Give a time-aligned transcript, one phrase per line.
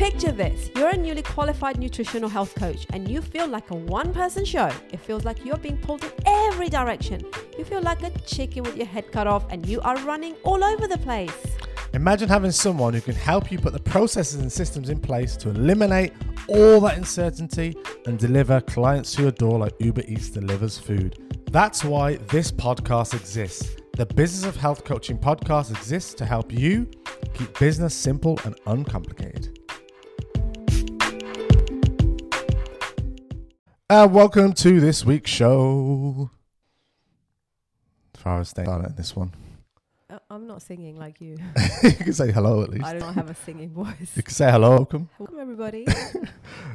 [0.00, 4.14] Picture this you're a newly qualified nutritional health coach, and you feel like a one
[4.14, 4.70] person show.
[4.90, 7.20] It feels like you're being pulled in every direction.
[7.58, 10.64] You feel like a chicken with your head cut off, and you are running all
[10.64, 11.36] over the place.
[11.92, 15.50] Imagine having someone who can help you put the processes and systems in place to
[15.50, 16.14] eliminate
[16.48, 17.76] all that uncertainty
[18.06, 21.18] and deliver clients to your door like Uber Eats delivers food.
[21.50, 23.76] That's why this podcast exists.
[23.98, 26.88] The Business of Health Coaching podcast exists to help you
[27.34, 29.59] keep business simple and uncomplicated.
[33.90, 36.30] And welcome to this week's show.
[38.14, 39.32] As far as staying silent in this one,
[40.08, 41.38] Uh, I'm not singing like you.
[41.82, 42.84] you can say hello at least.
[42.84, 44.12] I don't have a singing voice.
[44.14, 45.08] You can say hello, welcome.
[45.18, 45.86] Welcome, everybody.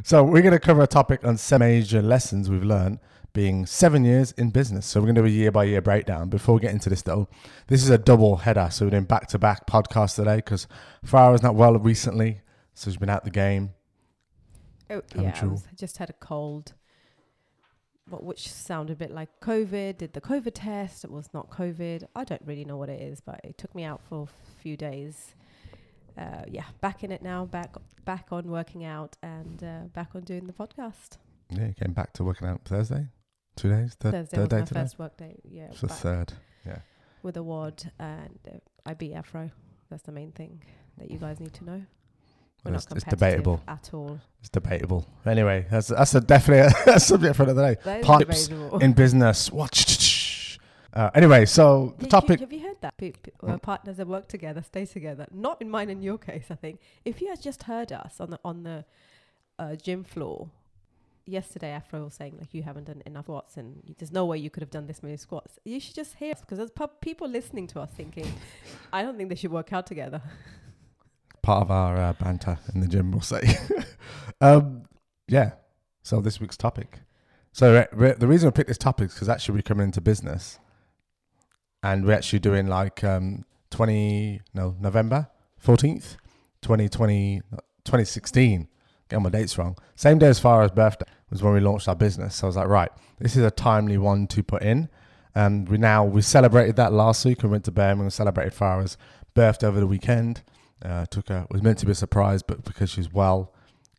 [0.03, 2.99] So we're going to cover a topic on some major lessons we've learned
[3.31, 4.85] being seven years in business.
[4.85, 6.27] So we're going to do a year by year breakdown.
[6.29, 7.29] Before we get into this though,
[7.67, 8.67] this is a double header.
[8.71, 10.67] So we're doing back to back podcasts today because
[11.07, 12.41] Farah's not well recently.
[12.73, 13.73] So she's been out the game.
[14.89, 16.73] Oh, yeah, I just had a cold,
[18.07, 19.97] what which sounded a bit like COVID.
[19.97, 21.03] Did the COVID test?
[21.03, 22.03] It was not COVID.
[22.15, 24.77] I don't really know what it is, but it took me out for a few
[24.77, 25.33] days.
[26.17, 27.45] Uh, yeah, back in it now.
[27.45, 27.75] Back
[28.05, 31.17] back on working out and uh, back on doing the podcast.
[31.49, 33.07] Yeah, you came back to working out Thursday.
[33.55, 33.95] Two days?
[33.99, 34.79] Third, Thursday third was day my today?
[34.81, 35.39] first work day.
[35.43, 36.33] Yeah, It's the third.
[37.23, 39.49] with a WOD and uh, I beat Afro.
[39.89, 40.61] That's the main thing
[40.97, 41.81] that you guys need to know.
[42.65, 43.61] We're It's- not it's debatable.
[43.67, 44.19] at all.
[44.39, 45.05] It's debatable.
[45.25, 48.01] Anyway, that's that's a definitely a subject for another day.
[48.01, 48.49] Pipes.
[48.81, 49.51] In business.
[49.51, 50.59] Watch.
[50.93, 52.39] Uh, anyway, so the topic.
[52.39, 52.93] Have you heard that?
[53.43, 55.27] Uh, partners that work together stay together.
[55.31, 56.79] Not in mine in your case, I think.
[57.03, 58.85] If you had just heard us on the on the
[59.59, 60.49] uh, gym floor
[61.25, 64.37] yesterday, Afro was saying like you haven't done enough squats and you, there's no way
[64.37, 65.59] you could have done this many squats.
[65.65, 68.31] You should just hear us because there's pu- people listening to us thinking,
[68.93, 70.21] I don't think they should work out together.
[71.45, 73.57] part of our uh, banter in the gym, we'll say.
[74.41, 74.83] um,
[75.27, 75.51] yeah.
[76.01, 76.99] So this week's topic.
[77.51, 80.01] So uh, re- the reason I picked this topic is because actually we're coming into
[80.01, 80.59] business,
[81.83, 85.27] and we're actually doing like um, twenty no November
[85.59, 86.17] fourteenth,
[86.63, 87.41] 2020,
[87.83, 88.67] 2016.
[89.07, 89.77] Getting my dates wrong.
[89.95, 92.37] Same day as Farah's birthday was when we launched our business.
[92.37, 92.89] So I was like, right,
[93.19, 94.89] this is a timely one to put in.
[95.35, 97.43] And we now we celebrated that last week.
[97.43, 98.97] We went to Birmingham and celebrated Farah's
[99.35, 100.41] birthday over the weekend.
[100.81, 103.53] Uh, took her was meant to be a surprise, but because she's well,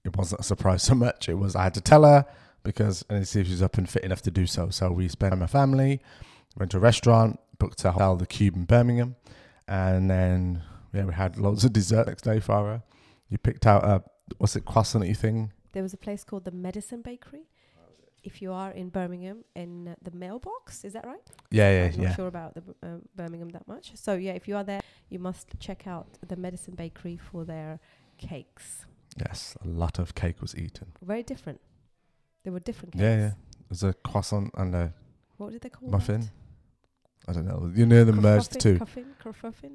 [0.04, 1.28] it wasn't a surprise so much.
[1.28, 2.26] It was I had to tell her
[2.62, 4.70] because I need to see if she's up and fit enough to do so.
[4.70, 6.00] So we spent time with my family,
[6.56, 9.16] went to a restaurant, booked a hotel, the Cube in Birmingham,
[9.66, 12.38] and then yeah, we had loads of dessert next day.
[12.38, 12.82] Farah,
[13.28, 14.03] you picked out a
[14.38, 15.53] what's it croissant thing?
[15.72, 17.48] There was a place called the Medicine Bakery.
[18.26, 21.28] If you are in Birmingham, in uh, the mailbox, is that right?
[21.53, 23.92] Yeah, yeah, I'm yeah, not sure about the uh, Birmingham that much.
[23.94, 27.78] So yeah, if you are there, you must check out the Medicine Bakery for their
[28.19, 28.84] cakes.
[29.16, 30.88] Yes, a lot of cake was eaten.
[31.03, 31.60] Very different.
[32.42, 33.03] They were different cakes.
[33.03, 33.31] Yeah, yeah.
[33.69, 34.92] There's a croissant and a
[35.36, 36.22] What did they call muffin.
[36.22, 36.31] That?
[37.28, 37.70] I don't know.
[37.75, 38.78] You know the merged two.
[38.78, 39.06] Kerfuffin?
[39.22, 39.72] Kerfuffin?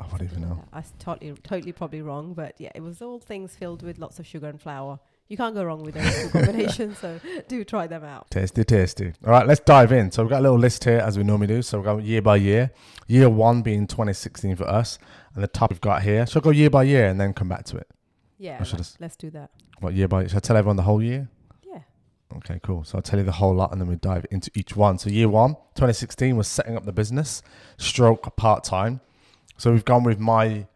[0.00, 0.64] I don't even know.
[0.72, 4.26] I totally, totally probably wrong, but yeah, it was all things filled with lots of
[4.26, 5.00] sugar and flour.
[5.28, 7.18] You can't go wrong with those two combinations, so
[7.48, 8.30] do try them out.
[8.30, 9.12] Tasty, tasty.
[9.24, 10.10] All right, let's dive in.
[10.12, 11.62] So we've got a little list here as we normally do.
[11.62, 12.70] So we've got year by year.
[13.06, 14.98] Year one being 2016 for us,
[15.34, 16.26] and the top we've got here.
[16.26, 17.88] Shall I go year by year and then come back to it?
[18.38, 19.50] Yeah, I should let's, have- let's do that.
[19.80, 20.26] What year by?
[20.26, 21.28] Shall I tell everyone the whole year?
[21.66, 21.80] Yeah.
[22.36, 22.84] Okay, cool.
[22.84, 24.98] So I'll tell you the whole lot, and then we dive into each one.
[24.98, 27.42] So year one, 2016 was setting up the business,
[27.78, 29.00] stroke part time.
[29.56, 30.66] So we've gone with my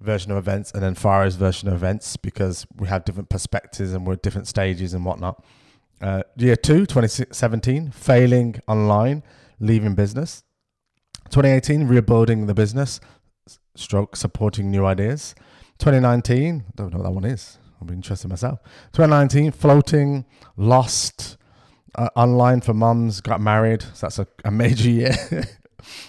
[0.00, 4.06] version of events and then Farah's version of events because we have different perspectives and
[4.06, 5.44] we're at different stages and whatnot.
[6.00, 9.22] Uh, year two, 2017, failing online,
[9.58, 10.42] leaving business.
[11.30, 13.00] 2018, rebuilding the business,
[13.76, 15.34] stroke supporting new ideas.
[15.78, 17.58] 2019, I don't know what that one is.
[17.80, 18.60] I'll be interested myself.
[18.92, 20.24] 2019, floating,
[20.56, 21.36] lost,
[21.94, 23.82] uh, online for mums, got married.
[23.82, 25.14] So that's a, a major year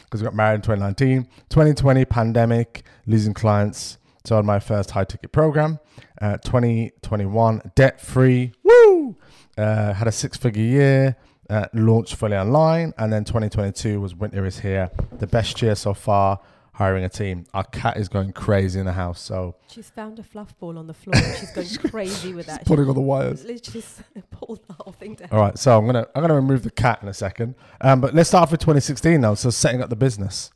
[0.04, 1.24] because we got married in 2019.
[1.50, 3.98] 2020, pandemic, losing clients.
[4.24, 5.80] So on my first high ticket program.
[6.22, 8.52] Uh, 2021, debt free.
[8.64, 9.16] Woo!
[9.58, 11.16] Uh, had a six figure year.
[11.50, 12.94] Uh, launched fully online.
[12.98, 14.92] And then 2022 was winter is here.
[15.18, 16.40] The best year so far.
[16.82, 17.46] Hiring a team.
[17.54, 19.22] Our cat is going crazy in the house.
[19.22, 21.16] So She's found a fluff ball on the floor.
[21.16, 22.66] and She's going crazy with that.
[22.66, 23.44] Putting all the wires.
[23.46, 23.84] literally
[24.32, 25.30] pulled the whole thing down.
[25.32, 27.54] All right, so I'm gonna I'm gonna remove the cat in a second.
[27.82, 29.36] Um, but let's start off with 2016 now.
[29.36, 30.50] So setting up the business.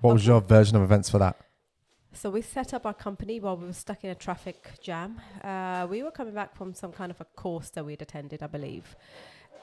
[0.00, 1.36] What was your version of events for that?
[2.12, 5.20] So we set up our company while we were stuck in a traffic jam.
[5.44, 8.48] Uh, we were coming back from some kind of a course that we'd attended, I
[8.48, 8.96] believe.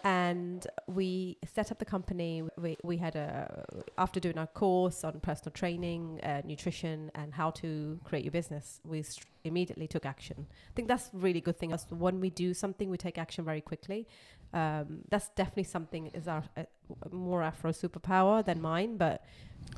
[0.04, 2.44] And we set up the company.
[2.58, 3.66] We, we had a
[3.98, 8.82] after doing our course on personal training, uh, nutrition, and how to create your business.
[8.84, 10.48] We st- immediately took action.
[10.50, 11.74] I think that's a really good thing.
[11.74, 14.08] Us when we do something, we take action very quickly.
[14.54, 16.64] Um, that's definitely something is our uh,
[17.12, 19.24] more Afro superpower than mine, but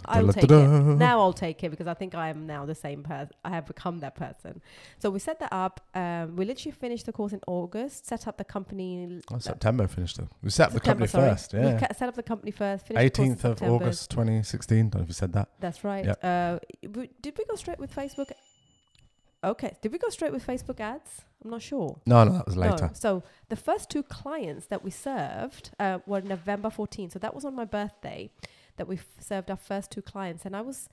[0.06, 0.50] I'll take it.
[0.52, 3.34] Now I'll take it because I think I am now the same person.
[3.44, 4.62] I have become that person.
[5.00, 5.82] So we set that up.
[5.94, 8.06] Um, we literally finished the course in August.
[8.06, 9.22] Set up the company.
[9.32, 10.28] Oh, September finished it.
[10.44, 11.30] We set up the company sorry.
[11.30, 11.54] first.
[11.54, 11.80] Yeah.
[11.80, 12.88] ca- set up the company first.
[12.88, 13.86] finished the course in 18th of September.
[13.86, 14.78] August 2016.
[14.78, 15.50] Don't know if you said that.
[15.60, 16.06] That's right.
[16.06, 16.20] Yep.
[16.24, 16.60] Uh,
[17.22, 18.32] did we go straight with Facebook?
[19.44, 19.78] Okay.
[19.82, 21.22] Did we go straight with Facebook ads?
[21.44, 22.00] I'm not sure.
[22.06, 22.62] No, no, that was No.
[22.72, 22.90] later.
[22.94, 27.14] So the first two clients that we served uh, were November 14th.
[27.14, 28.32] So that was on my birthday
[28.78, 30.46] that we f- served our first two clients.
[30.46, 30.90] And I was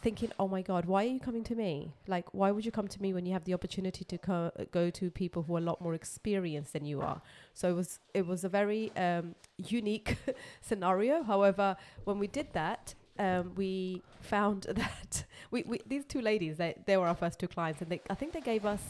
[0.00, 1.92] thinking, oh my God, why are you coming to me?
[2.06, 4.90] Like, why would you come to me when you have the opportunity to co- go
[4.90, 7.20] to people who are a lot more experienced than you are?
[7.54, 10.16] So it was it was a very um, unique
[10.60, 11.22] scenario.
[11.22, 16.74] However, when we did that, um, we found that we, we these two ladies they,
[16.86, 18.82] they were our first two clients, and they, I think they gave us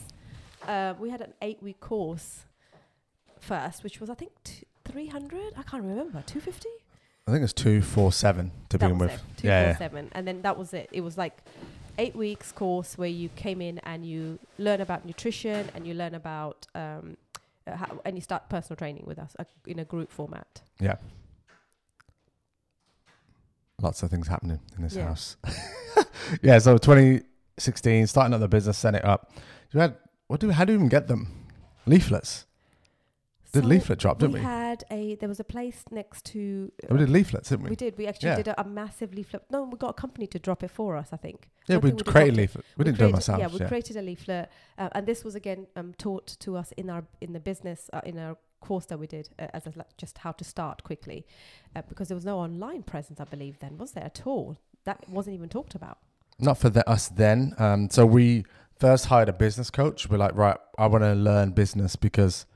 [0.66, 2.44] uh, we had an eight week course
[3.40, 5.52] first, which was I think t- three hundred.
[5.56, 6.68] I can't remember two fifty.
[7.26, 9.10] I think it's 247 to That begin with.
[9.12, 9.20] it.
[9.36, 9.76] Two Yeah, four yeah.
[9.76, 10.88] seven, and then that was it.
[10.92, 11.36] It was like
[11.98, 16.14] eight weeks course where you came in and you learn about nutrition and you learn
[16.14, 17.18] about um,
[17.66, 20.62] uh, how, and you start personal training with us uh, in a group format.
[20.80, 20.94] Yeah.
[23.80, 25.06] Lots of things happening in this Yeah.
[25.06, 25.36] house.
[26.42, 29.32] yeah, so 2016, starting up the business, setting it up.
[29.72, 29.96] You had
[30.26, 31.46] what do how do we even get them?
[31.86, 32.44] Leaflets.
[33.52, 34.44] Did So leaflet drop, didn't we we?
[34.44, 37.70] had a there was a place next to we did leaflets, didn't we?
[37.70, 38.36] we did we actually Yeah.
[38.36, 41.08] did a, a massive leaflet no we got a company to drop it for us
[41.12, 42.64] I think yeah, don't we think we created leaflet.
[42.76, 43.40] We, didn't do it ourselves.
[43.40, 43.68] Yeah, we yeah.
[43.68, 47.32] created a leaflet, uh, and this was again um, taught to us in our in
[47.32, 50.44] the business uh, in our course that we did uh, as a, just how to
[50.44, 51.26] start quickly,
[51.74, 54.56] uh, because there was no online presence, I believe, then was there at all?
[54.84, 55.98] That wasn't even talked about.
[56.38, 57.54] Not for the, us then.
[57.58, 58.44] Um, so we
[58.78, 60.08] first hired a business coach.
[60.08, 62.46] We're like, right, I want to learn business because.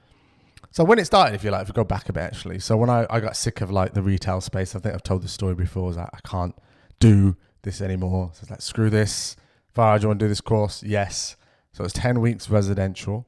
[0.70, 2.58] So when it started, if you like, if we go back a bit actually.
[2.58, 5.22] So when I, I got sick of like the retail space, I think I've told
[5.22, 5.93] this story before.
[5.93, 6.54] Like, I can't
[6.99, 8.31] do this anymore.
[8.32, 9.37] So it's like, screw this.
[9.76, 10.82] Farah, do you want to do this course?
[10.82, 11.37] Yes.
[11.72, 13.26] So it's ten weeks residential.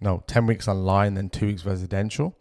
[0.00, 2.36] No, ten weeks online, then two weeks residential.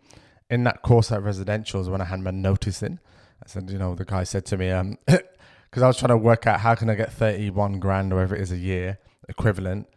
[0.50, 3.00] In that course at residential is when I had my notice in.
[3.44, 6.18] I said, you know, the guy said to me, um, because I was trying to
[6.18, 9.88] work out how can I get 31 grand or whatever it is a year equivalent.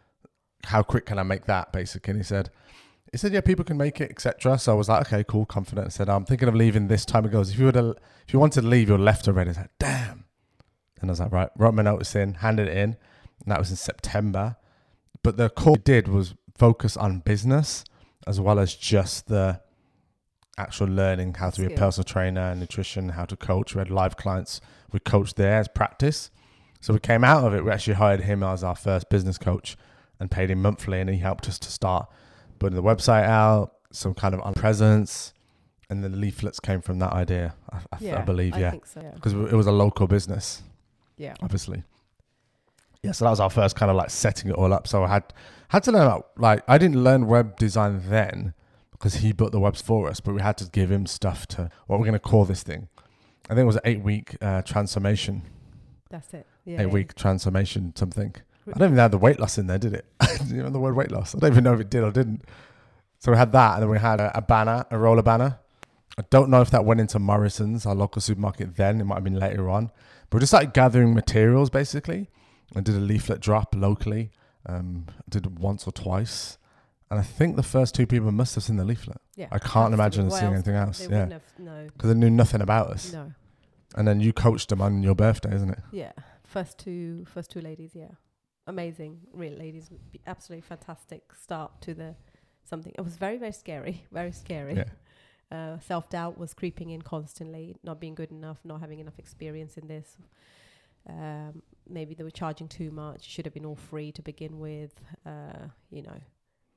[0.65, 2.13] How quick can I make that basically?
[2.13, 2.51] And he said,
[3.13, 4.59] he said, yeah, people can make it, etc.
[4.59, 5.87] So I was like, okay, cool, confident.
[5.87, 7.25] I said, I'm thinking of leaving this time.
[7.25, 7.95] He goes, if you to,
[8.27, 9.49] if you wanted to leave, you're left already.
[9.49, 10.25] I was like, damn.
[11.01, 12.97] And I was like, right, wrote my notice in, handed it in.
[13.41, 14.57] And that was in September.
[15.23, 17.85] But the call did was focus on business
[18.27, 19.61] as well as just the
[20.59, 23.75] actual learning how to be a personal trainer, and nutrition, how to coach.
[23.75, 24.61] We had live clients
[24.93, 26.31] we coached there as practice.
[26.81, 27.65] So we came out of it.
[27.65, 29.77] We actually hired him as our first business coach
[30.19, 32.09] and paid him monthly, and he helped us to start
[32.59, 35.35] putting the website out, some kind of presence,
[35.91, 37.55] and the leaflets came from that idea.
[37.71, 39.01] I, I, I believe, I yeah, think so.
[39.03, 39.11] Yeah.
[39.11, 40.63] because it was a local business,
[41.19, 41.35] yeah.
[41.43, 41.83] obviously.
[43.07, 44.87] Yeah, so that was our first kind of like setting it all up.
[44.89, 45.33] So I had
[45.69, 48.55] had to learn about like I didn't learn web design then
[48.93, 51.71] because he built the webs for us, but we had to give him stuff to
[51.87, 52.89] what we're going to call this thing.
[53.49, 55.43] I think it was an eight week uh, transformation,
[56.11, 56.47] That's it.
[56.65, 56.81] Yeah.
[56.81, 56.87] eight yeah.
[56.87, 58.35] week transformation something.
[58.67, 60.07] I don't even have the weight loss in there, did it?
[60.49, 61.35] you know the word weight loss?
[61.35, 62.45] I don't even know if it did or didn't.
[63.21, 65.61] So we had that, and then we had a, a banner, a roller banner.
[66.19, 69.01] I don't know if that went into Morrisons, our local supermarket then.
[69.01, 69.93] It might have been later on.
[70.29, 72.29] But we just started gathering materials basically
[72.75, 74.31] and did a leaflet drop locally.
[74.69, 76.59] Um, did it once or twice.
[77.09, 79.47] And I think the first two people must have seen the leaflet Yeah.
[79.53, 81.39] I can't imagine seeing anything else, They yeah.
[81.59, 81.87] no.
[81.87, 83.13] because they knew nothing about us.
[83.13, 83.33] No.
[83.95, 85.79] And then you coached them on your birthday, isn't it?
[85.93, 86.11] Yeah,
[86.45, 87.93] first two, first two ladies.
[87.95, 88.11] Yeah,
[88.67, 89.89] amazing, real ladies.
[90.27, 92.17] Absolutely fantastic start to the
[92.65, 92.93] something.
[92.99, 94.75] It was very, very scary, very scary.
[94.75, 95.57] Yeah.
[95.57, 97.77] Uh, Self doubt was creeping in constantly.
[97.85, 100.17] Not being good enough, not having enough experience in this.
[101.09, 103.25] Um, maybe they were charging too much.
[103.25, 104.95] Should have been all free to begin with.
[105.25, 106.21] Uh, you know.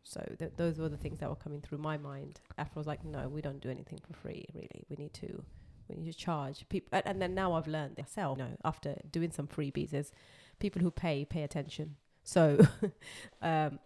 [0.03, 2.39] So th- those were the things that were coming through my mind.
[2.57, 4.45] After I was like, no, we don't do anything for free.
[4.53, 5.43] Really, we need to
[5.89, 8.95] we need to charge people and, and then now i've learned myself you know after
[9.11, 10.11] doing some freebies is
[10.59, 12.59] people who pay pay attention so
[13.41, 13.79] um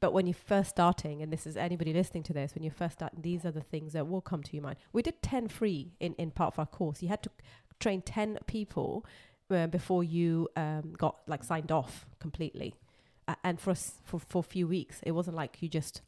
[0.00, 2.94] but when you're first starting and this is anybody listening to this when you're first
[2.94, 5.92] starting these are the things that will come to your mind we did 10 free
[6.00, 7.30] in in part of our course you had to
[7.80, 9.04] train 10 people
[9.50, 12.74] uh, before you um, got like signed off completely
[13.28, 16.02] uh, and for us for for a few weeks it wasn't like you just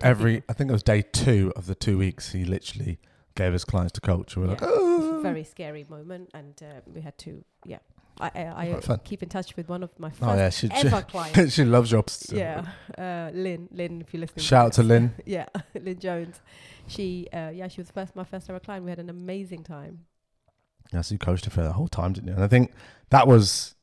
[0.00, 2.32] every, I think it was day two of the two weeks.
[2.32, 2.98] He literally
[3.34, 4.36] gave his clients to coach.
[4.36, 7.78] And we're like, oh, very scary moment, and uh, we had to yeah.
[8.20, 11.02] I I, I keep in touch with one of my first oh yeah, she, ever
[11.08, 11.38] clients.
[11.38, 12.04] she, she loves your.
[12.30, 12.64] yeah,
[12.96, 13.68] uh, Lynn.
[13.70, 14.42] Lynn, if you're listening.
[14.42, 14.82] to Shout out to.
[14.82, 15.14] Lynn.
[15.24, 15.46] yeah,
[15.80, 16.40] Lynn Jones.
[16.88, 18.84] She uh, yeah, she was first my first ever client.
[18.84, 20.00] We had an amazing time.
[20.92, 22.34] Yeah, so you coached her for the whole time, didn't you?
[22.34, 22.72] And I think
[23.10, 23.74] that was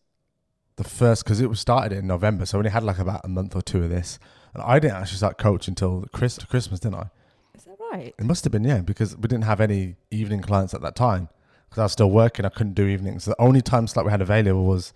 [0.77, 3.27] the first because it was started in November, so we only had like about a
[3.27, 4.19] month or two of this.
[4.53, 7.09] And I didn't actually start coaching until Chris, Christmas, didn't I?
[7.55, 8.13] Is that right?
[8.17, 11.29] It must have been yeah, because we didn't have any evening clients at that time
[11.69, 12.45] because I was still working.
[12.45, 13.25] I couldn't do evenings.
[13.25, 14.93] The only time slot we had available was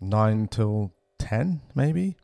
[0.00, 2.16] nine till ten, maybe.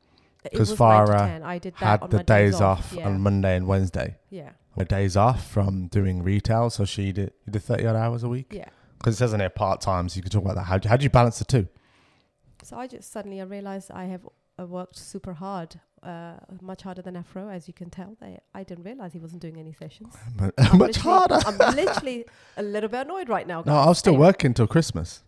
[0.42, 3.06] Because Farah I did that Had on the my days off Yeah.
[3.06, 4.16] on Monday and Wednesday.
[4.28, 8.28] yeah, My days off from doing retail, so she did did thirty odd hours a
[8.28, 8.52] week.
[8.52, 8.68] yeah.
[9.04, 10.62] Because it says in here part time, so you can talk about that.
[10.64, 11.68] How do, how do you balance the two?
[12.62, 14.26] So I just suddenly I realized I have
[14.58, 18.16] uh, worked super hard, uh, much harder than Afro, as you can tell.
[18.20, 20.14] They, I didn't realize he wasn't doing any sessions.
[20.38, 21.38] But much harder.
[21.46, 22.25] I'm literally
[22.56, 23.58] a little bit annoyed right now.
[23.58, 23.87] No, guys.
[23.87, 24.20] I was still Hey.
[24.20, 25.23] working till Christmas,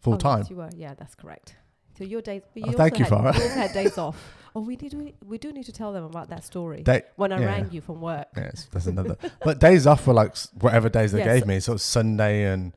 [0.00, 0.38] full Oh, time.
[0.40, 0.70] Yes, you were.
[0.76, 1.54] Yeah, that's correct.
[1.96, 2.42] So your days.
[2.54, 3.40] but Oh, you thank also you, had, Farah.
[3.40, 4.16] Also had days off.
[4.56, 4.94] Oh, we did.
[4.94, 6.82] We, we do need to tell them about that story.
[6.82, 7.46] Day, when I yeah.
[7.46, 8.26] rang you from work.
[8.36, 9.16] yes, that's another.
[9.44, 11.60] but days off were like s- whatever days they Yeah, gave so- me.
[11.60, 12.72] So it was Sunday and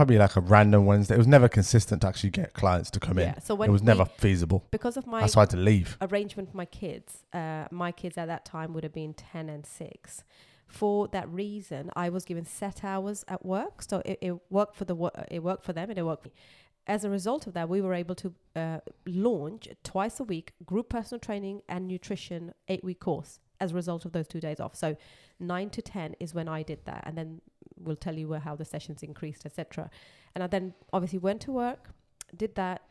[0.00, 1.14] probably like a random Wednesday.
[1.14, 3.34] It was never consistent to actually get clients to come yeah.
[3.34, 3.40] in.
[3.42, 4.64] So when It was we- never feasible.
[4.70, 5.98] because of my That's why I had to leave.
[6.00, 7.24] arrangement for my kids.
[7.34, 10.24] Uh, my kids at that time would have been 10 and 6.
[10.66, 13.82] For that reason, I was given set hours at work.
[13.82, 16.22] So it, it worked for the wo- it worked for them and it worked.
[16.22, 16.34] for me.
[16.86, 20.88] As a result of that, we were able to uh, launch twice a week group
[20.88, 24.74] personal training and nutrition eight week course as a result of those two days off.
[24.74, 24.96] So
[25.38, 27.42] nine to ten is when I did that, and then
[27.82, 29.90] we'll tell you how the sessions increased, etc.
[30.34, 31.90] And I then obviously went to work,
[32.36, 32.82] did that,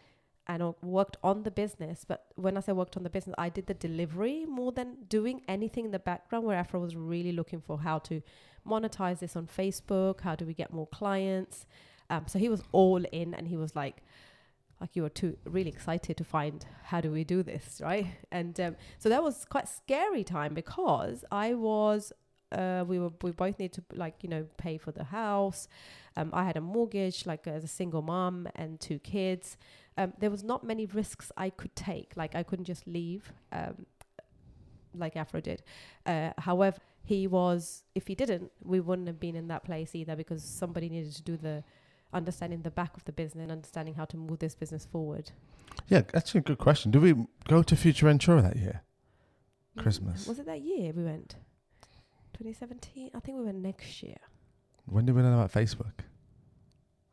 [0.47, 2.05] and worked on the business.
[2.07, 5.41] But when I say worked on the business, I did the delivery more than doing
[5.47, 6.45] anything in the background.
[6.45, 8.21] Where Afro was really looking for how to
[8.67, 11.67] monetize this on Facebook, how do we get more clients.
[12.09, 14.03] Um, so he was all in, and he was like,
[14.81, 18.07] like you were too really excited to find how do we do this, right?
[18.31, 22.11] And um, so that was quite scary time because I was.
[22.51, 25.67] Uh, we were we both need to like you know pay for the house.
[26.17, 29.57] Um, I had a mortgage like as a single mom and two kids
[29.99, 32.13] um, there was not many risks I could take.
[32.15, 33.85] Like I couldn't just leave, um,
[34.95, 35.61] like Afro did.
[36.05, 37.83] Uh, however, he was.
[37.95, 41.21] If he didn't, we wouldn't have been in that place either because somebody needed to
[41.21, 41.65] do the
[42.13, 45.31] understanding the back of the business and understanding how to move this business forward.
[45.89, 46.91] Yeah, actually, a good question.
[46.91, 47.15] Did we
[47.49, 48.83] go to Future Ventura that year?
[49.77, 50.27] Mm, Christmas.
[50.27, 51.35] was it that year we went?
[52.33, 53.11] 2017.
[53.13, 54.17] I think we went next year.
[54.85, 55.91] When did we learn about Facebook?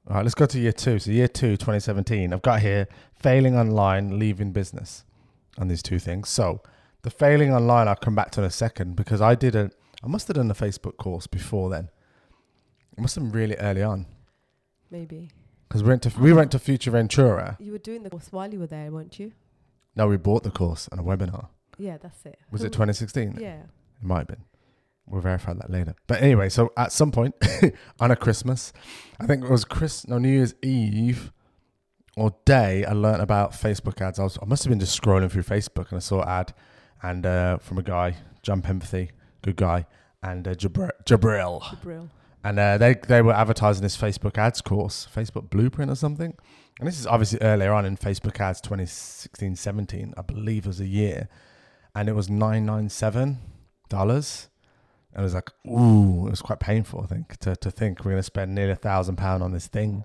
[0.08, 0.98] All right, let's go to year two.
[0.98, 2.32] So year two, 2017.
[2.32, 5.04] I've got here failing online, leaving business,
[5.58, 6.28] and these two things.
[6.28, 6.60] So
[7.02, 9.70] the failing online, I'll come back to in a second because I did a,
[10.02, 11.90] I must have done a Facebook course before then.
[12.96, 14.06] It must have been really early on
[14.90, 15.30] Maybe
[15.68, 17.56] because we went to we went to Future Ventura.
[17.60, 19.32] you were doing the course while you were there, weren't you?
[19.96, 21.48] No, we bought the course and a webinar.
[21.76, 22.38] Yeah, that's it.
[22.50, 23.38] Was it 2016?
[23.40, 23.62] Yeah.
[23.62, 23.66] It
[24.02, 24.44] might have been.
[25.08, 25.94] We'll verify that later.
[26.06, 27.34] But anyway, so at some point
[28.00, 28.72] on a Christmas,
[29.20, 31.32] I think it was Chris, no New Year's Eve
[32.16, 34.18] or day, I learned about Facebook ads.
[34.18, 36.54] I was, I must have been just scrolling through Facebook and I saw an ad,
[37.02, 39.10] and uh, from a guy, Jump Empathy,
[39.42, 39.86] good guy,
[40.22, 42.08] and uh, Jabr- Jabril, Brill.
[42.42, 46.34] and uh, they they were advertising this Facebook ads course, Facebook Blueprint or something.
[46.78, 50.80] And this is obviously earlier on in Facebook ads 2016 17, I believe it was
[50.80, 51.28] a year.
[51.94, 53.38] And it was $997.
[55.16, 58.10] And it was like, ooh, it was quite painful, I think, to, to think we're
[58.10, 60.04] going to spend nearly a thousand pound on this thing.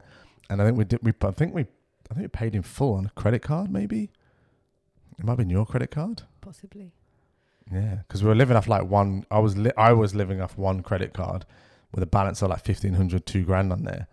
[0.50, 1.64] And I think we did, we, I think we,
[2.10, 4.10] I think we paid in full on a credit card, maybe.
[5.20, 6.22] It might have been your credit card.
[6.40, 6.94] Possibly.
[7.70, 9.26] Yeah, because we were living off like one.
[9.30, 11.46] I was li- I was living off one credit card
[11.94, 14.08] with a balance of like 1500 two grand on there.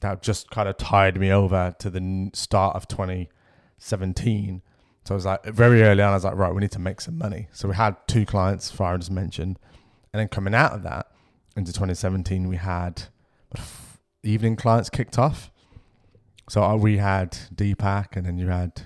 [0.00, 4.62] That just kind of tied me over to the start of 2017.
[5.04, 7.00] So I was like, very early on, I was like, right, we need to make
[7.00, 7.48] some money.
[7.52, 9.58] So we had two clients, Farah just mentioned,
[10.12, 11.08] and then coming out of that
[11.56, 13.04] into 2017, we had
[14.22, 15.50] evening clients kicked off.
[16.48, 18.82] So uh, we had Deepak, and then you had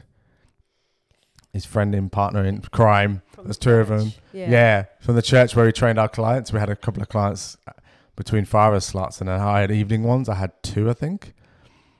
[1.52, 3.23] his friend and partner in crime.
[3.29, 4.12] From There's the two of them.
[4.33, 4.50] Yeah.
[4.50, 4.85] Yeah.
[5.00, 6.52] from the church where we trained our clients.
[6.52, 7.73] We had a couple of clients uh,
[8.17, 10.29] between Farah's slots, and then I had evening ones.
[10.29, 11.35] I had two, I think.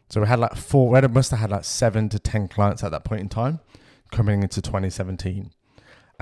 [0.09, 0.91] So we had like four.
[0.91, 3.61] We had, must have had like seven to ten clients at that point in time,
[4.11, 5.53] coming into 2017.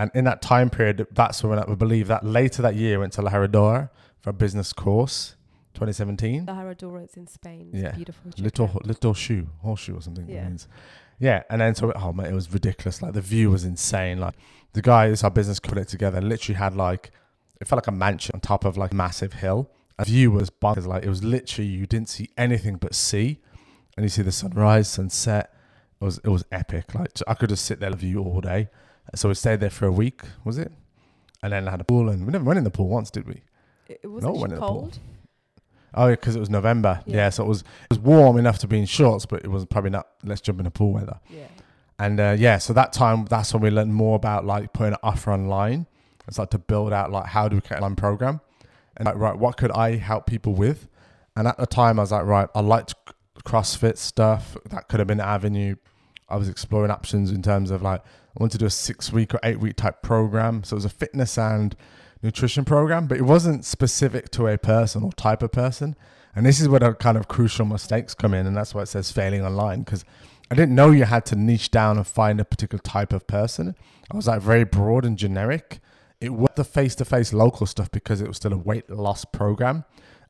[0.01, 3.23] And in that time period, that's when I believe that later that year went to
[3.23, 3.91] La Herradura
[4.23, 5.35] for a business course,
[5.75, 6.47] 2017.
[6.47, 7.69] The Herradura is in Spain.
[7.75, 7.93] It's Yeah.
[7.93, 8.31] beautiful.
[8.39, 10.27] Little little shoe, horseshoe or something.
[10.27, 10.45] Yeah.
[10.49, 10.69] means.
[11.19, 13.03] Yeah, and then so oh man, it was ridiculous.
[13.03, 14.19] Like the view was insane.
[14.19, 14.37] Like
[14.73, 17.11] the guy guys, our business put it together, literally had like
[17.61, 19.71] it felt like a mansion on top of like a massive hill.
[19.99, 20.87] A view was bonkers.
[20.87, 23.39] Like it was literally you didn't see anything but sea,
[23.99, 25.53] and you see the sunrise, sunset.
[26.01, 26.95] It was it was epic.
[26.95, 28.71] Like I could just sit there and view all day.
[29.15, 30.73] So we stayed there for a week, was it?
[31.43, 33.27] And then I had a pool, and we never went in the pool once, did
[33.27, 33.43] we?
[33.89, 34.69] It, it wasn't went she in the pool.
[34.69, 34.99] cold.
[35.95, 37.03] Oh, yeah, because it was November.
[37.07, 37.17] Yeah.
[37.17, 37.31] Yeah.
[37.31, 39.91] so it was it was warm enough to be in shorts, but it was probably
[39.91, 40.07] not.
[40.23, 41.19] Let's jump in the pool weather.
[41.29, 41.47] Yeah.
[41.99, 44.99] And uh, yeah, so that time, that's when we learned more about like putting an
[45.03, 45.87] offer online.
[46.29, 48.41] It's like to build out like how do we create an online program,
[48.97, 50.89] and like right, what could I help people with?
[51.37, 52.95] And at the time, I was like, right, I liked
[53.45, 54.57] CrossFit stuff.
[54.69, 55.77] That could have been an avenue.
[56.29, 58.03] I was exploring options in terms of like
[58.37, 60.63] I wanted to do a six week or eight week type program.
[60.65, 61.75] So it was a fitness and
[62.23, 65.97] nutrition program, but it wasn't specific to a person or type of person.
[66.35, 68.87] And this is where the kind of crucial mistakes come in, and that's why it
[68.87, 70.05] says failing online because
[70.51, 73.77] I didn't know you had to niche down and find a particular type of person.
[74.11, 75.81] I was like very broad and generic.
[76.21, 79.25] It was the face to face local stuff because it was still a weight loss
[79.25, 79.85] program.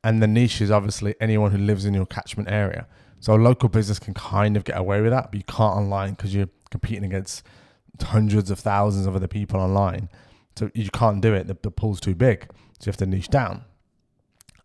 [0.05, 2.87] And the niche is obviously anyone who lives in your catchment area.
[3.21, 6.11] So a local business can kind of get away with that, but you can't online
[6.11, 7.43] because you're competing against
[8.01, 10.09] hundreds of thousands of other people online.
[10.57, 11.47] So you can't do it.
[11.47, 12.47] The, the pool's too big.
[12.79, 13.65] So you have to niche down.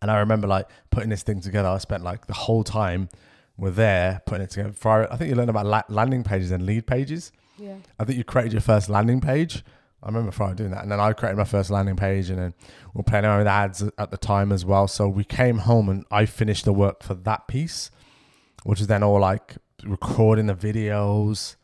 [0.02, 1.68] And I remember like putting this thing together.
[1.68, 3.08] I spent like the whole time
[3.56, 4.72] we're there putting it together.
[4.72, 7.32] For, I think you learned about la- landing pages and lead pages.
[7.58, 7.76] Yeah.
[7.98, 9.64] I think you created your first landing page.
[10.02, 10.82] I remember Friday doing that.
[10.82, 12.54] And then I created my first landing page and then
[12.94, 14.86] we are playing around with ads at the time as well.
[14.86, 17.90] So we came home and I finished the work for that piece,
[18.64, 21.56] which is then all like recording the videos,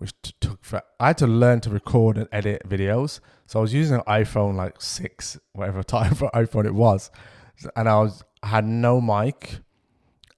[0.00, 3.20] which t- took for, I had to learn to record and edit videos.
[3.46, 7.10] So I was using an iPhone like six, whatever type of iPhone it was.
[7.76, 9.60] And I was, I had no mic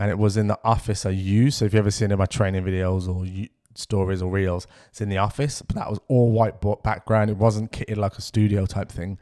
[0.00, 1.58] and it was in the office I used.
[1.58, 5.00] So if you ever seen in my training videos or you, stories or reels, it's
[5.00, 5.62] in the office.
[5.62, 7.30] But that was all whiteboard background.
[7.30, 9.18] It wasn't kitted like a studio type thing.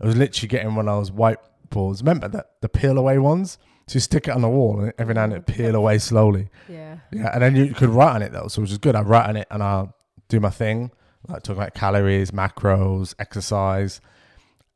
[0.00, 2.00] It was literally getting one of those whiteboards.
[2.00, 3.58] Remember that the peel away ones?
[3.86, 5.98] So you stick it on the wall and every now and then it peel away
[5.98, 6.48] slowly.
[6.68, 6.98] Yeah.
[7.10, 8.94] Yeah, and then you could write on it though, so which is good.
[8.94, 9.94] I write on it and I'll
[10.28, 10.90] do my thing,
[11.28, 14.00] like talk about calories, macros, exercise,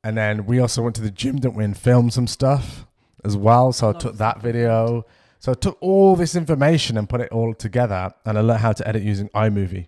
[0.04, 2.86] and then we also went to the gym, didn't we, and filmed some stuff
[3.24, 3.72] as well.
[3.72, 5.04] So I took that video.
[5.38, 8.72] So I took all this information and put it all together, and I learned how
[8.72, 9.86] to edit using iMovie,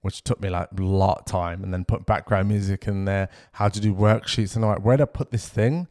[0.00, 3.28] which took me like a lot of time, and then put background music in there,
[3.52, 5.88] how to do worksheets, and I'm like, where to put this thing?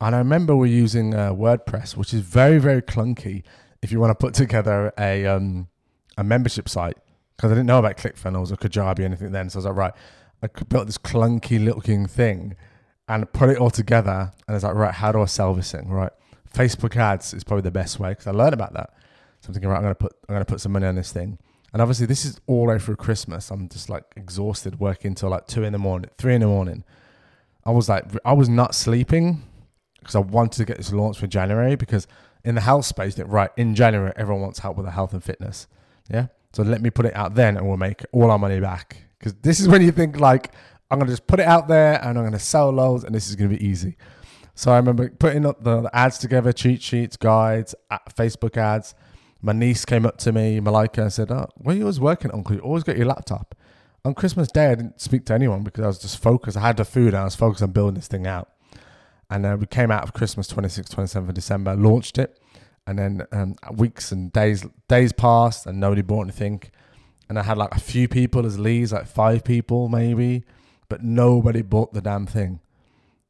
[0.00, 3.42] And I remember we're using uh, WordPress, which is very, very clunky
[3.82, 5.68] if you want to put together a um,
[6.16, 6.96] a membership site
[7.36, 9.50] because I didn't know about ClickFunnels or Kajabi or anything then.
[9.50, 9.92] So I was like, right,
[10.42, 12.56] I built this clunky looking thing
[13.08, 14.32] and put it all together.
[14.46, 15.88] And I was like, right, how do I sell this thing?
[15.88, 16.12] Right,
[16.52, 18.90] Facebook ads is probably the best way because I learned about that.
[19.40, 21.38] So I'm thinking, right, I'm gonna put I'm gonna put some money on this thing.
[21.72, 23.50] And obviously, this is all the way through Christmas.
[23.50, 26.84] I'm just like exhausted, working till like two in the morning, three in the morning.
[27.64, 29.42] I was like, I was not sleeping
[30.08, 32.06] because I wanted to get this launched for January because
[32.42, 35.66] in the health space, right in January, everyone wants help with their health and fitness.
[36.10, 36.28] Yeah.
[36.54, 39.02] So let me put it out then and we'll make all our money back.
[39.18, 40.50] Because this is when you think like,
[40.90, 43.14] I'm going to just put it out there and I'm going to sell loads and
[43.14, 43.98] this is going to be easy.
[44.54, 47.74] So I remember putting up the, the ads together, cheat sheets, guides,
[48.16, 48.94] Facebook ads.
[49.42, 52.30] My niece came up to me, Malika, and said, oh, what are you always working
[52.30, 52.56] Uncle?
[52.56, 53.54] you always got your laptop.
[54.06, 56.56] On Christmas Day, I didn't speak to anyone because I was just focused.
[56.56, 58.48] I had the food and I was focused on building this thing out.
[59.30, 62.40] And uh, we came out of Christmas 26th, 27th of December, launched it.
[62.86, 66.62] And then um, weeks and days days passed and nobody bought anything.
[67.28, 70.44] And I had like a few people as leads, like five people maybe,
[70.88, 72.60] but nobody bought the damn thing.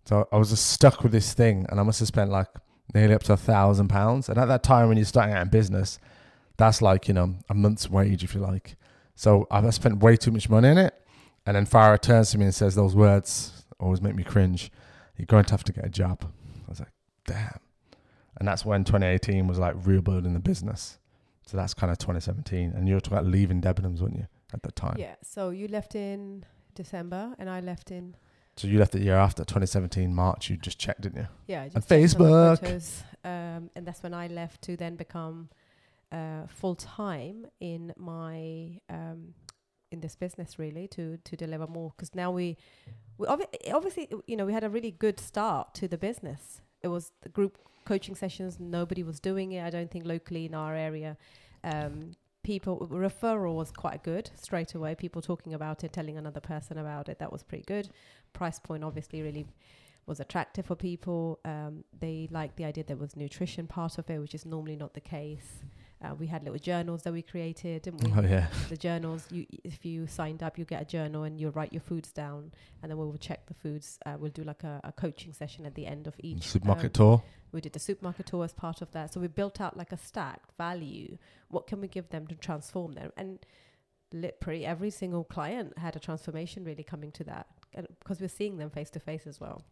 [0.04, 2.46] So I was just stuck with this thing and I must have spent like
[2.94, 4.28] nearly up to a thousand pounds.
[4.28, 5.98] And at that time when you're starting out in business,
[6.56, 8.76] that's like, you know, a month's wage if you like.
[9.16, 10.94] So I spent way too much money in it.
[11.44, 14.70] And then Farah turns to me and says those words always make me cringe.
[15.18, 16.24] You're going to have to get a job.
[16.24, 16.92] I was like,
[17.26, 17.58] damn.
[18.38, 20.98] And that's when 2018 was like real building the business.
[21.44, 22.72] So that's kind of 2017.
[22.74, 24.96] And you were talking about leaving Debenhams, weren't you, at the time?
[24.98, 25.16] Yeah.
[25.22, 28.14] So you left in December and I left in
[28.56, 30.50] So you left the year after 2017, March.
[30.50, 31.28] You just checked, didn't you?
[31.46, 32.60] yeah, I just Facebook.
[32.60, 35.48] photos, um, and that's when I left to then become
[36.12, 39.34] uh, full time in my um,
[39.90, 42.56] in this business really to to deliver more because now we
[43.16, 46.60] we obvi- obviously you know we had a really good start to the business.
[46.82, 48.60] It was the group coaching sessions.
[48.60, 49.64] Nobody was doing it.
[49.64, 51.16] I don't think locally in our area.
[51.64, 52.12] Um,
[52.44, 54.94] people referral was quite good straight away.
[54.94, 57.18] People talking about it, telling another person about it.
[57.18, 57.90] That was pretty good.
[58.32, 59.46] Price point obviously really
[60.06, 61.40] was attractive for people.
[61.44, 64.94] Um, they liked the idea there was nutrition part of it, which is normally not
[64.94, 65.64] the case.
[66.02, 68.12] Uh, we had little journals that we created, Didn't we?
[68.16, 68.46] Oh yeah.
[68.68, 71.80] the journals you if you signed up you get a journal and you write your
[71.80, 74.92] foods down and then we will check the foods uh, we'll do like a, a
[74.92, 77.22] coaching session at the end of each Supermarket um, tour.
[77.50, 79.12] we did the supermarket tour as part of that.
[79.12, 81.18] So we built out like a stacked value.
[81.48, 83.10] What can we give them to transform them?
[83.16, 83.44] And
[84.12, 87.46] lit pretty every single client had a transformation really coming to that
[88.00, 89.62] because we're seeing them face to face as well.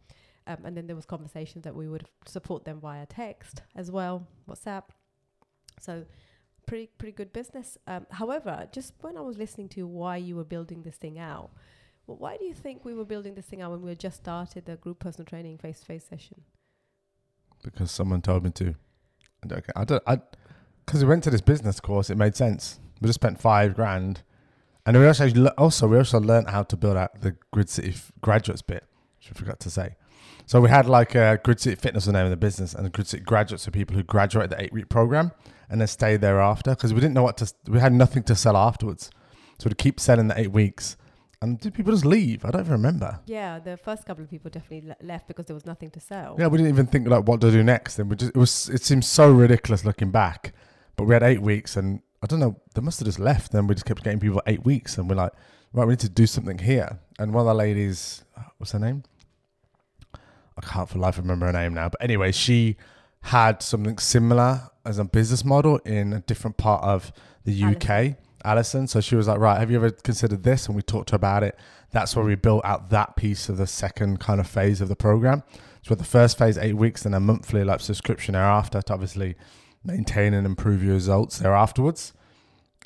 [0.49, 4.27] Um, and then there was conversations that we would support them via text as well
[4.49, 4.85] whatsapp
[5.81, 6.05] so
[6.67, 7.79] pretty pretty good business.
[7.87, 11.51] Um, however, just when I was listening to why you were building this thing out,
[12.07, 14.17] well, why do you think we were building this thing out when we had just
[14.17, 16.43] started the group personal training face to face session?
[17.62, 18.75] because someone told me to.
[19.77, 20.03] I don't.
[20.07, 20.19] I
[20.85, 22.11] because we went to this business course.
[22.11, 22.81] It made sense.
[23.01, 24.23] We just spent five grand,
[24.87, 28.62] and we also also we also learned how to build out the Grid City graduates
[28.62, 28.85] bit,
[29.19, 29.97] which I forgot to say.
[30.47, 32.91] So we had like a Grid City Fitness the name of the business, and the
[32.91, 35.33] Grid City graduates are people who graduated the eight week program
[35.68, 37.52] and then stay thereafter because we didn't know what to.
[37.68, 39.11] We had nothing to sell afterwards,
[39.59, 40.96] so we'd keep selling the eight weeks.
[41.42, 42.44] And did people just leave?
[42.44, 43.20] I don't even remember.
[43.26, 46.37] Yeah, the first couple of people definitely le- left because there was nothing to sell.
[46.38, 47.98] Yeah, we didn't even think like what to do next.
[47.98, 50.55] And we just it was it seems so ridiculous looking back.
[50.96, 53.52] But we had eight weeks, and I don't know, they must have just left.
[53.52, 55.33] Then we just kept getting people eight weeks, and we're like,
[55.74, 56.98] right, we need to do something here.
[57.18, 58.24] And one of the ladies,
[58.57, 59.02] what's her name?
[60.14, 61.90] I can't for life remember her name now.
[61.90, 62.76] But anyway, she
[63.27, 67.12] had something similar as a business model in a different part of
[67.45, 68.17] the UK.
[68.45, 68.87] Alison.
[68.87, 70.67] So she was like, right, have you ever considered this?
[70.67, 71.59] And we talked to her about it.
[71.91, 74.95] That's where we built out that piece of the second kind of phase of the
[74.95, 75.43] program.
[75.83, 79.35] So the first phase, eight weeks, then a monthly like subscription thereafter to obviously
[79.85, 82.12] maintain and improve your results there afterwards.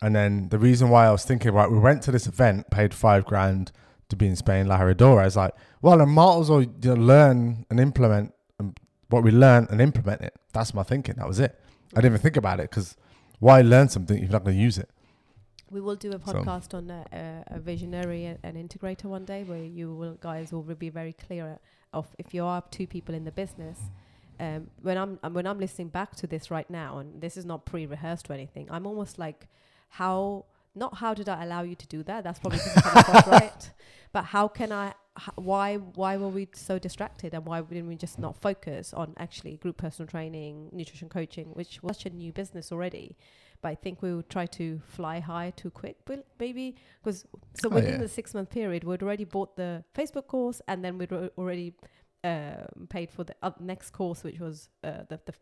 [0.00, 2.94] And then the reason why I was thinking, right, we went to this event, paid
[2.94, 3.72] five grand
[4.08, 5.20] to be in Spain, La Herradura.
[5.20, 8.32] I was like, well, I might as well you know, learn and implement
[9.10, 10.34] what we learn and implement it.
[10.52, 11.16] That's my thinking.
[11.18, 11.58] That was it.
[11.92, 12.96] I didn't even think about it because
[13.40, 14.88] why learn something if you're not going to use it?
[15.70, 19.44] We will do a So- podcast on a, a, a visionary and integrator one day,
[19.44, 21.58] where you will guys will be very clear
[21.92, 23.78] of if you are two people in the business.
[24.40, 27.44] Um, when I'm um, when I'm listening back to this right now, and this is
[27.44, 29.46] not pre-rehearsed or anything, I'm almost like,
[29.90, 32.24] how not how did I allow you to do that?
[32.24, 33.70] That's probably 'cause I'm coming across right,
[34.12, 34.94] but how can I?
[35.36, 39.56] Why why were we so distracted, and why didn't we just not focus on actually
[39.56, 43.16] group personal training, nutrition coaching, which was such a new business already?
[43.62, 47.26] but I think we would try to fly high too quick, but maybe because
[47.60, 47.98] so Oh, within yeah.
[47.98, 51.74] the six month period, we'd already bought the Facebook course, and then we'd al- already
[52.24, 55.34] um, paid for the uh, next course, which was uh, the the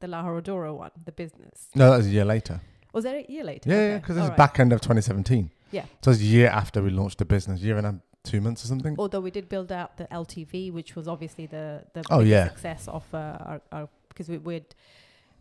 [0.00, 1.68] the La Herradura one, the business.
[1.74, 2.60] No, that was a year later.
[2.94, 3.68] Was that a year later?
[3.68, 4.38] Yeah, yeah, Okay, because it's alright.
[4.38, 5.50] back end of 2017.
[5.70, 5.84] Yeah.
[6.02, 8.68] So it's a year after we launched the business, year and a, two months or
[8.68, 8.94] something.
[8.98, 12.48] Although we did build out the LTV, which was obviously the the Oh, yeah.
[12.48, 13.18] success of uh,
[13.50, 14.74] our, our because we would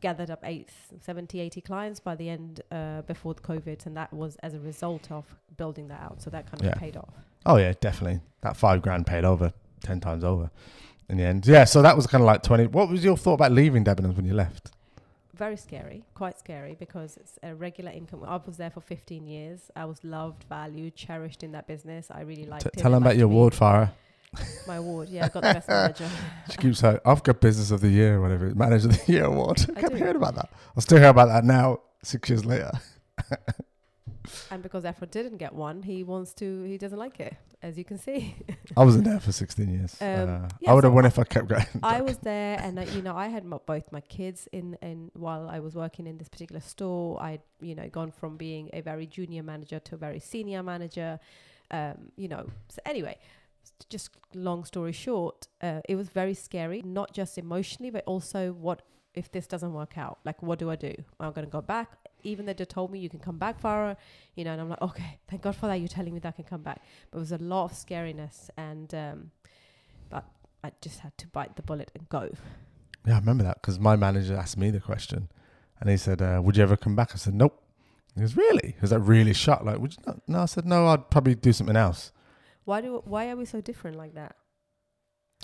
[0.01, 0.69] gathered up eight,
[1.01, 4.59] 70, 80 clients by the end uh, before the COVID, and that was as a
[4.59, 5.23] result of
[5.57, 6.21] building that out.
[6.21, 6.75] So that kind of Yeah.
[6.75, 7.13] paid off.
[7.45, 8.19] Oh yeah, definitely.
[8.41, 10.49] That five grand paid over ten times over
[11.09, 11.47] in the end.
[11.47, 12.67] Yeah, so that was kind of like twenty.
[12.67, 14.71] What was your thought about leaving Debenhams when you left?
[15.35, 18.23] Very scary, quite scary because it's a regular income.
[18.25, 19.69] I was there for 15 years.
[19.75, 22.07] I was loved, valued, cherished in that business.
[22.09, 22.77] I really liked T- it.
[22.79, 23.91] tell them about your award, Farah.
[24.67, 26.09] My award, yeah, I got the best manager.
[26.51, 29.65] She keeps saying, "I've got Business of the Year, whatever, Manager of the Year award."
[29.75, 30.49] I I kept hearing about that.
[30.75, 32.71] I still hear about that now, six years later.
[34.51, 36.63] and because Afro didn't get one, he wants to.
[36.63, 38.35] He doesn't like it, as you can see.
[38.77, 39.95] I wasn't there for sixteen years.
[40.01, 41.65] Um, uh, yeah, I would have so won if I kept going.
[41.83, 45.11] I was there, and uh, you know, I had m- both my kids in, in
[45.13, 47.21] while I was working in this particular store.
[47.21, 51.19] I'd you know gone from being a very junior manager to a very senior manager.
[51.71, 53.17] Um, you know, so anyway,
[53.89, 58.83] just long story short, uh, it was very scary, not just emotionally, but also what
[59.13, 60.19] if this doesn't work out?
[60.23, 60.93] Like, what do I do?
[61.19, 61.89] Am I'm going to go back.
[62.25, 63.95] Even though they told me you can come back, Farah,
[64.35, 65.75] you know, and I'm like, okay, thank God for that.
[65.75, 66.81] You're telling me that I can come back.
[67.11, 69.31] But it was a lot of scariness, and um,
[70.09, 70.25] but
[70.63, 72.29] I just had to bite the bullet and go.
[73.05, 75.29] Yeah, I remember that because my manager asked me the question,
[75.79, 77.61] and he said, uh, "Would you ever come back?" I said, "Nope."
[78.15, 79.65] He goes, "Really?" He was like really shocked.
[79.65, 82.11] Like, "Would you not?" No, I said, "No, I'd probably do something else."
[82.63, 84.35] Why do why are we so different like that?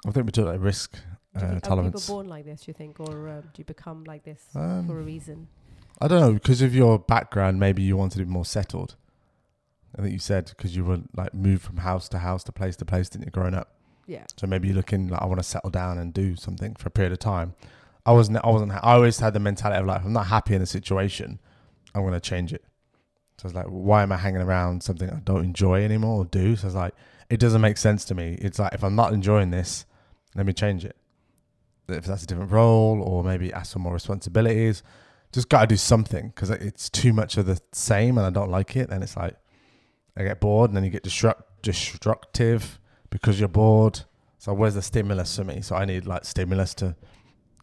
[0.08, 2.02] I think we took that risk Do you uh, think, are tolerance.
[2.06, 2.62] people born like this?
[2.62, 5.48] Do you think, or um, do you become like this Um, for a reason?
[6.02, 7.60] I don't know because of your background.
[7.60, 8.96] Maybe you wanted it more settled.
[9.98, 12.76] I think you said because you were like moved from house to house to place
[12.78, 13.76] to place, didn't you, growing up?
[14.08, 16.88] Yeah, So maybe you're looking like I want to settle down and do something for
[16.88, 17.54] a period of time.
[18.06, 18.40] I wasn't.
[18.44, 18.72] I wasn't.
[18.72, 21.40] I always had the mentality of like, I'm not happy in a situation,
[21.94, 22.64] I'm going to change it.
[23.38, 26.26] So I was like, why am I hanging around something I don't enjoy anymore or
[26.26, 26.56] do?
[26.56, 26.94] So it's like,
[27.30, 28.38] it doesn't make sense to me.
[28.42, 29.86] It's like if I'm not enjoying this,
[30.36, 30.96] let me change it.
[31.88, 34.84] If that's a different role or maybe ask for more responsibilities,
[35.32, 38.52] just got to do something because it's too much of the same and I don't
[38.52, 38.90] like it.
[38.90, 39.36] And it's like
[40.18, 44.02] I get bored and then you get destruct destructive because you're bored.
[44.40, 45.62] So where's the stimulus for me?
[45.62, 46.96] So I need like stimulus to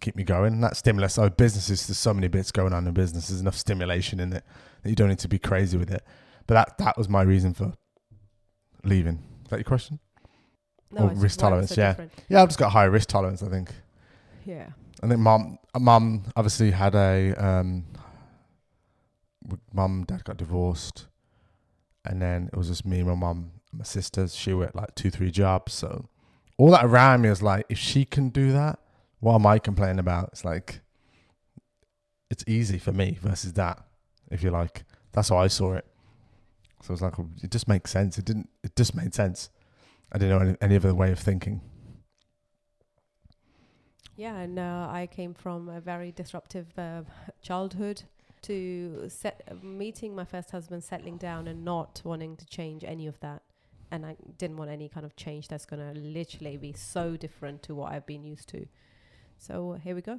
[0.00, 0.54] keep me going.
[0.54, 3.28] And that stimulus, oh, so businesses, there's so many bits going on in business.
[3.28, 4.44] There's enough stimulation in it
[4.82, 6.02] that you don't need to be crazy with it.
[6.46, 7.72] But that that was my reason for
[8.84, 9.16] leaving.
[9.44, 9.98] Is that your question?
[10.90, 11.90] No, Or risk why it was tolerance, yeah.
[11.90, 12.12] different.
[12.28, 13.42] Yeah, I've just got higher risk tolerance.
[13.42, 13.70] I think.
[14.44, 14.68] Yeah.
[15.02, 17.84] I think mom, mom obviously had a um,
[19.72, 21.06] mum dad got divorced,
[22.04, 24.34] and then it was just me, my mum, my sisters.
[24.34, 26.08] She worked like two, three jobs, so
[26.56, 28.80] all that around me was like, if she can do that,
[29.20, 30.30] what am I complaining about?
[30.32, 30.80] It's like
[32.30, 33.82] it's easy for me versus that,
[34.30, 34.84] if you like.
[35.12, 35.86] That's how I saw it.
[36.82, 38.18] So it was like it just makes sense.
[38.18, 38.48] It didn't.
[38.62, 39.50] It just made sense.
[40.12, 41.60] I didn't know any, any other way of thinking.
[44.18, 47.02] Yeah, and uh, I came from a very disruptive uh,
[47.40, 48.02] childhood
[48.42, 53.20] to set, meeting my first husband, settling down, and not wanting to change any of
[53.20, 53.42] that.
[53.92, 57.62] And I didn't want any kind of change that's going to literally be so different
[57.62, 58.66] to what I've been used to.
[59.38, 60.18] So here we go.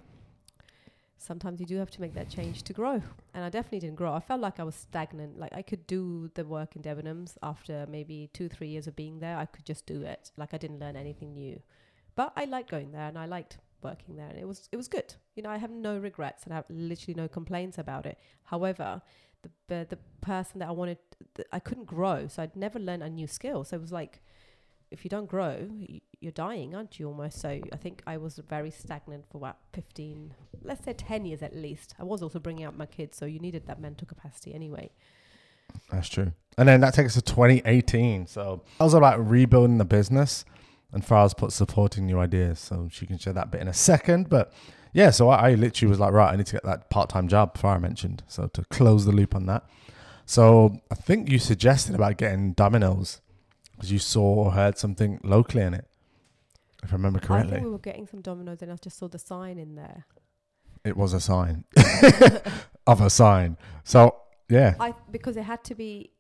[1.18, 3.04] Sometimes you do have to make that change to grow.
[3.34, 4.14] And I definitely didn't grow.
[4.14, 5.38] I felt like I was stagnant.
[5.38, 9.20] Like I could do the work in Debenhams after maybe two, three years of being
[9.20, 9.36] there.
[9.36, 10.32] I could just do it.
[10.38, 11.62] Like I didn't learn anything new.
[12.16, 14.88] But I liked going there and I liked working there and it was it was
[14.88, 18.18] good you know i have no regrets and i have literally no complaints about it
[18.44, 19.02] however
[19.42, 20.98] the the, the person that i wanted
[21.52, 24.22] i couldn't grow so i'd never learn a new skill so it was like
[24.92, 25.70] if you don't grow
[26.20, 30.34] you're dying aren't you almost so i think i was very stagnant for about 15
[30.64, 33.40] let's say 10 years at least i was also bringing up my kids so you
[33.40, 34.90] needed that mental capacity anyway
[35.92, 36.34] That's true.
[36.58, 38.28] And then that takes us to 2018.
[38.28, 40.46] So that was about rebuilding the business.
[40.92, 42.60] And Farah's put supporting new ideas.
[42.60, 44.30] So she can share that bit in a second.
[44.30, 44.54] But
[44.94, 47.28] yeah, so I, I literally was like, right, I need to get that part time
[47.28, 48.24] job Farah mentioned.
[48.28, 49.66] So to close the loop on that.
[50.26, 53.22] So I think you suggested about getting Domino's
[53.72, 55.88] because you saw or heard something locally in it,
[56.84, 57.52] if I remember correctly.
[57.52, 60.06] i think we were getting some Domino's and i just saw the sign in there
[60.84, 61.64] it was a sign
[62.88, 63.58] of a sign.
[63.84, 64.16] So
[64.50, 66.12] yeah, I because it had to be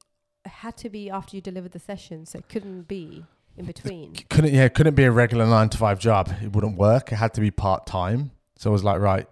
[0.46, 3.26] it had to be after you delivered the session, so it couldn't be
[3.60, 4.16] in between.
[4.30, 6.34] couldn't yeah couldn't be a regular nine to five job.
[6.42, 7.12] It wouldn't work.
[7.12, 8.32] It had to be part-time.
[8.56, 9.28] So i was like right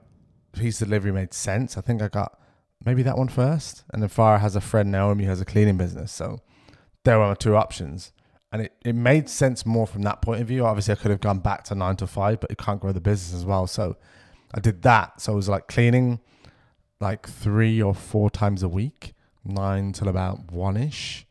[0.51, 1.77] piece delivery made sense.
[1.77, 2.37] I think i got
[2.85, 3.83] maybe that one first.
[3.91, 6.11] And then Farah has a friend naomi who has a cleaning business.
[6.11, 6.41] So
[7.03, 8.11] there were two options.
[8.51, 10.65] And it, it made sense more from that point of view.
[10.65, 13.01] Obviously i could have gone back to nine to five but you can't grow the
[13.01, 13.65] business as well.
[13.65, 13.95] So
[14.53, 15.21] i did that.
[15.21, 16.19] So it was like cleaning
[16.99, 19.13] like three or four times a week
[19.45, 21.26] nine till about one-ish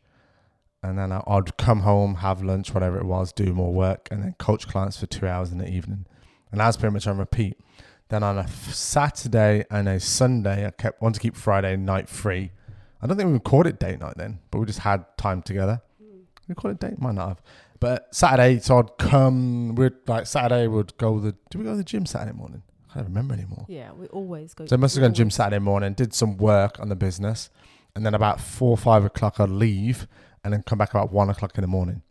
[0.83, 4.35] and then I'd come home, have lunch, whatever it was, do more work, and then
[4.37, 6.05] coach clients for two hours in the evening.
[6.51, 7.57] And that's pretty much on repeat.
[8.09, 12.07] Then on a f- Saturday and a Sunday, I kept wanted to keep Friday night
[12.07, 12.51] free.
[13.01, 15.81] I don't think we called it date night then, but we just had time together.
[16.47, 17.41] We call it date, might not have.
[17.79, 19.75] But Saturday, so I'd come.
[19.75, 21.35] We'd like Saturday, would go the.
[21.49, 22.63] Did we go to the gym Saturday morning?
[22.89, 23.65] I can't remember anymore.
[23.67, 24.65] Yeah, we always go.
[24.65, 27.49] So I must have gone gym Saturday morning, did some work on the business,
[27.95, 30.07] and then about four or five o'clock I'd leave
[30.47, 32.03] and then come back about one o'clock in the morning.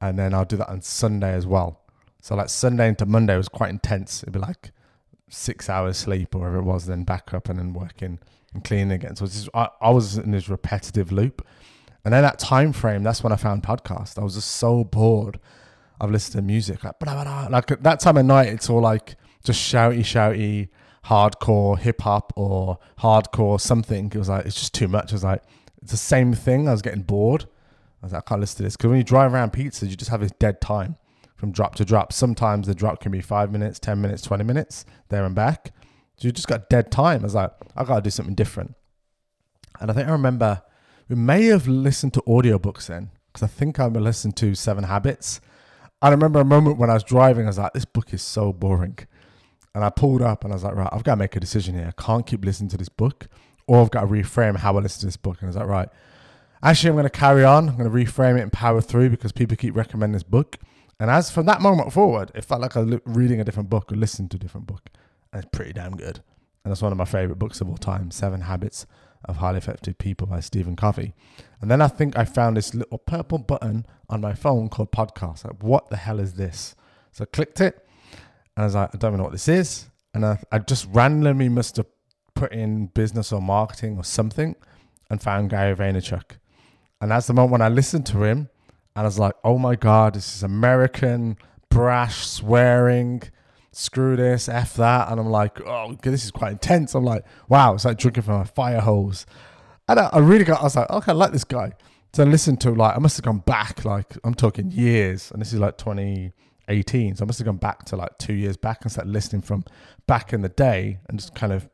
[0.00, 1.82] And then I'll do that on Sunday as well.
[2.22, 4.22] So like Sunday into Monday was quite intense.
[4.22, 4.72] It'd be like
[5.28, 8.18] six hours sleep or whatever it was, then back up and then working
[8.54, 9.14] and cleaning again.
[9.14, 11.46] So just, I, I was in this repetitive loop.
[12.02, 14.18] And then that time frame, that's when I found podcast.
[14.18, 15.38] I was just so bored.
[16.00, 17.48] I've listened to music like blah, blah, blah.
[17.50, 18.48] like at that time of night.
[18.48, 20.68] It's all like just shouty, shouty,
[21.04, 24.06] hardcore hip hop or hardcore something.
[24.06, 25.12] It was like it's just too much.
[25.12, 25.42] I was like
[25.82, 26.68] it's the same thing.
[26.68, 27.44] I was getting bored.
[28.02, 29.96] I was like I can't listen to this because when you drive around pizzas, you
[29.96, 30.96] just have this dead time
[31.36, 32.12] from drop to drop.
[32.12, 35.72] Sometimes the drop can be five minutes, ten minutes, twenty minutes there and back.
[36.16, 37.20] So you just got dead time.
[37.20, 38.74] I was like I gotta do something different.
[39.80, 40.62] And I think I remember
[41.08, 45.40] we may have listened to audiobooks then because I think I listened to Seven Habits.
[46.02, 48.52] I remember a moment when I was driving, I was like, this book is so
[48.52, 48.98] boring.
[49.74, 51.74] And I pulled up and I was like, right, I've got to make a decision
[51.74, 51.92] here.
[51.96, 53.28] I can't keep listening to this book
[53.70, 55.36] or I've got to reframe how I listen to this book.
[55.38, 55.88] And I was like, right,
[56.60, 57.68] actually, I'm going to carry on.
[57.68, 60.58] I'm going to reframe it and power through because people keep recommending this book.
[60.98, 63.92] And as from that moment forward, it felt like I was reading a different book
[63.92, 64.90] or listening to a different book.
[65.32, 66.20] And it's pretty damn good.
[66.64, 68.86] And that's one of my favorite books of all time Seven Habits
[69.24, 71.14] of Highly Effective People by Stephen Covey.
[71.60, 75.44] And then I think I found this little purple button on my phone called podcast.
[75.44, 76.74] Like, what the hell is this?
[77.12, 77.86] So I clicked it
[78.56, 79.86] and I was like, I don't know what this is.
[80.12, 81.86] And I, I just randomly must have
[82.40, 84.56] put in business or marketing or something
[85.10, 86.38] and found Gary Vaynerchuk.
[86.98, 88.48] And that's the moment when I listened to him
[88.96, 91.36] and I was like, oh my God, this is American,
[91.68, 93.22] brash, swearing,
[93.72, 96.94] screw this, f that, and I'm like, oh, this is quite intense.
[96.94, 99.26] I'm like, wow, it's like drinking from a fire hose.
[99.86, 101.72] And I, I really got, I was like, okay, I like this guy.
[102.14, 105.42] So I listened to like, I must have gone back, like I'm talking years, and
[105.42, 107.16] this is like 2018.
[107.16, 109.64] So I must have gone back to like two years back and started listening from
[110.06, 111.68] back in the day, and just kind of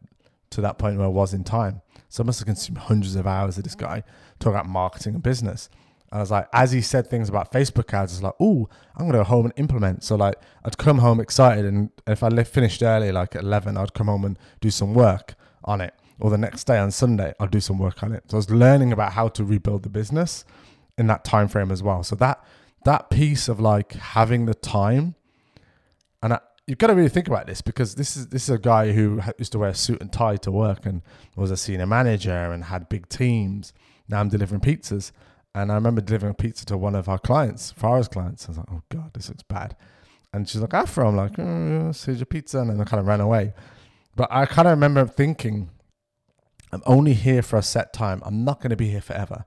[0.56, 1.82] to that point where I was in time.
[2.08, 3.80] So I must have consumed hundreds of hours of this mm.
[3.80, 4.02] guy
[4.40, 5.68] talking about marketing and business.
[6.10, 9.06] And I was like, as he said things about Facebook ads, it's like, oh, I'm
[9.06, 10.02] gonna go home and implement.
[10.02, 13.76] So like, I'd come home excited, and if I left, finished early, like at eleven,
[13.76, 15.94] I'd come home and do some work on it.
[16.18, 18.24] Or the next day on Sunday, I'd do some work on it.
[18.28, 20.46] So I was learning about how to rebuild the business
[20.96, 22.02] in that time frame as well.
[22.02, 22.42] So that
[22.84, 25.16] that piece of like having the time,
[26.22, 28.58] and I, you've got to really think about this because this is this is a
[28.58, 31.02] guy who used to wear a suit and tie to work and
[31.36, 33.72] was a senior manager and had big teams.
[34.08, 35.12] Now I'm delivering pizzas.
[35.54, 38.44] And I remember delivering a pizza to one of our clients, Farah's clients.
[38.44, 39.74] I was like, oh God, this looks bad.
[40.34, 41.08] And she's like, Afro.
[41.08, 42.58] I'm like, oh, here's your pizza.
[42.58, 43.54] And then I kind of ran away.
[44.16, 45.70] But I kind of remember thinking,
[46.72, 48.20] I'm only here for a set time.
[48.22, 49.46] I'm not going to be here forever.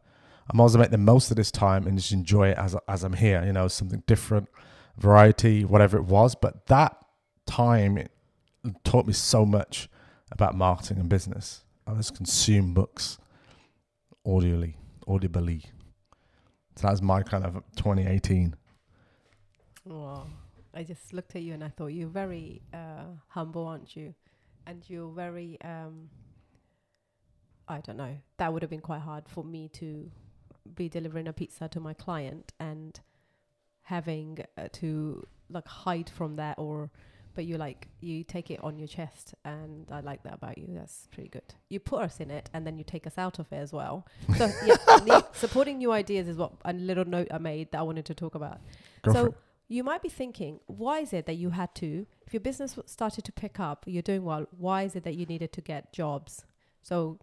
[0.49, 3.13] I'm to make the most of this time and just enjoy it as, as I'm
[3.13, 4.49] here, you know, something different,
[4.97, 6.33] variety, whatever it was.
[6.33, 6.97] But that
[7.49, 8.11] time it
[8.83, 9.89] taught me so much
[10.31, 11.63] about marketing and business.
[11.87, 13.17] I just consume books
[14.25, 15.63] audibly, audibly.
[16.75, 18.55] So that was my kind of 2018.
[19.85, 20.27] Wow.
[20.73, 24.13] I just looked at you and I thought you're very uh, humble, aren't you?
[24.67, 26.09] And you're very, um,
[27.67, 30.11] I don't know, that would have been quite hard for me to
[30.75, 32.99] be delivering a pizza to my client and
[33.81, 36.91] having uh, to like hide from that or
[37.39, 40.67] but you like you take it on your chest and i like that about you.
[40.71, 41.53] That's pretty good.
[41.69, 44.05] You put us in it and then you take us out of it as well.
[44.37, 44.75] So yeah
[45.05, 48.13] the- supporting new ideas is what a little note i made that i wanted to
[48.13, 48.57] talk about.
[49.03, 49.35] Go so
[49.69, 53.23] you might be thinking, why is it that you had to, if your business started
[53.23, 56.43] to pick up, you're doing well, why is it that you needed to get jobs?
[56.81, 57.19] So,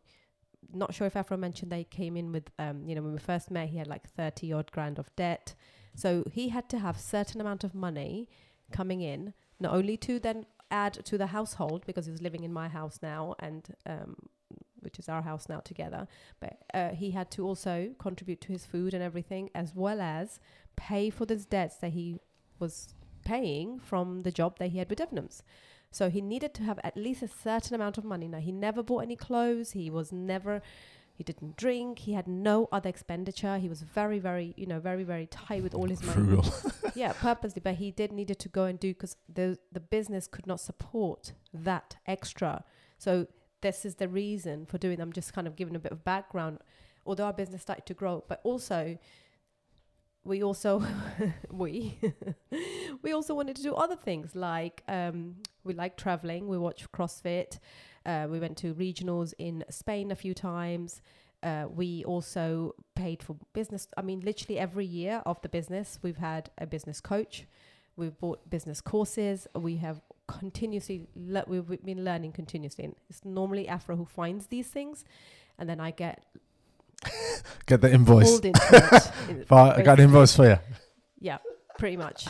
[0.73, 3.51] not sure if Afro mentioned they came in with, um, you know, when we first
[3.51, 5.55] met, he had like 30 odd grand of debt.
[5.95, 8.29] So, he had to have certain amount of money
[8.73, 12.53] coming in, not only to then add to the household because he was living in
[12.53, 14.17] my house now and, um,
[14.81, 16.07] which is our house now together,
[16.41, 20.41] but uh, he had to also contribute to his food and everything as well as
[20.77, 22.19] pay for those debts that he
[22.59, 25.43] was paying from the job that he had with Debenhams.
[25.91, 28.29] So he needed to have at least a certain amount of money.
[28.29, 29.73] Now he never bought any clothes.
[29.73, 30.63] He was never,
[31.17, 32.01] he didn't drink.
[32.01, 33.57] He had no other expenditure.
[33.57, 36.43] He was very, very, you know, very, very tight with all his money.
[36.95, 37.61] Yeah, purposely.
[37.63, 41.33] But he did needed to go and do because the the business could not support
[41.53, 42.65] that extra.
[42.97, 43.27] So
[43.61, 44.99] this is the reason for doing.
[45.01, 46.59] I'm just kind of giving a bit of background.
[47.05, 48.99] Although our business started to grow, but also
[50.25, 50.83] we also
[51.51, 51.99] we
[53.03, 57.59] we also wanted to do other things like um, we like traveling we watch crossfit
[58.07, 61.03] uh, we went to regionals in spain a few times
[61.43, 66.17] uh, we also paid for business i mean literally every year of the business we've
[66.19, 67.45] had a business coach
[67.97, 73.25] we've bought business courses we have continuously le- we've we've been learning continuously and it's
[73.25, 75.05] normally afro who finds these things
[75.59, 76.25] and then i get
[77.67, 78.41] Get the invoice.
[78.43, 78.57] it
[79.51, 80.59] I got an invoice for you.
[81.21, 81.39] Yeah,
[81.79, 82.27] pretty much.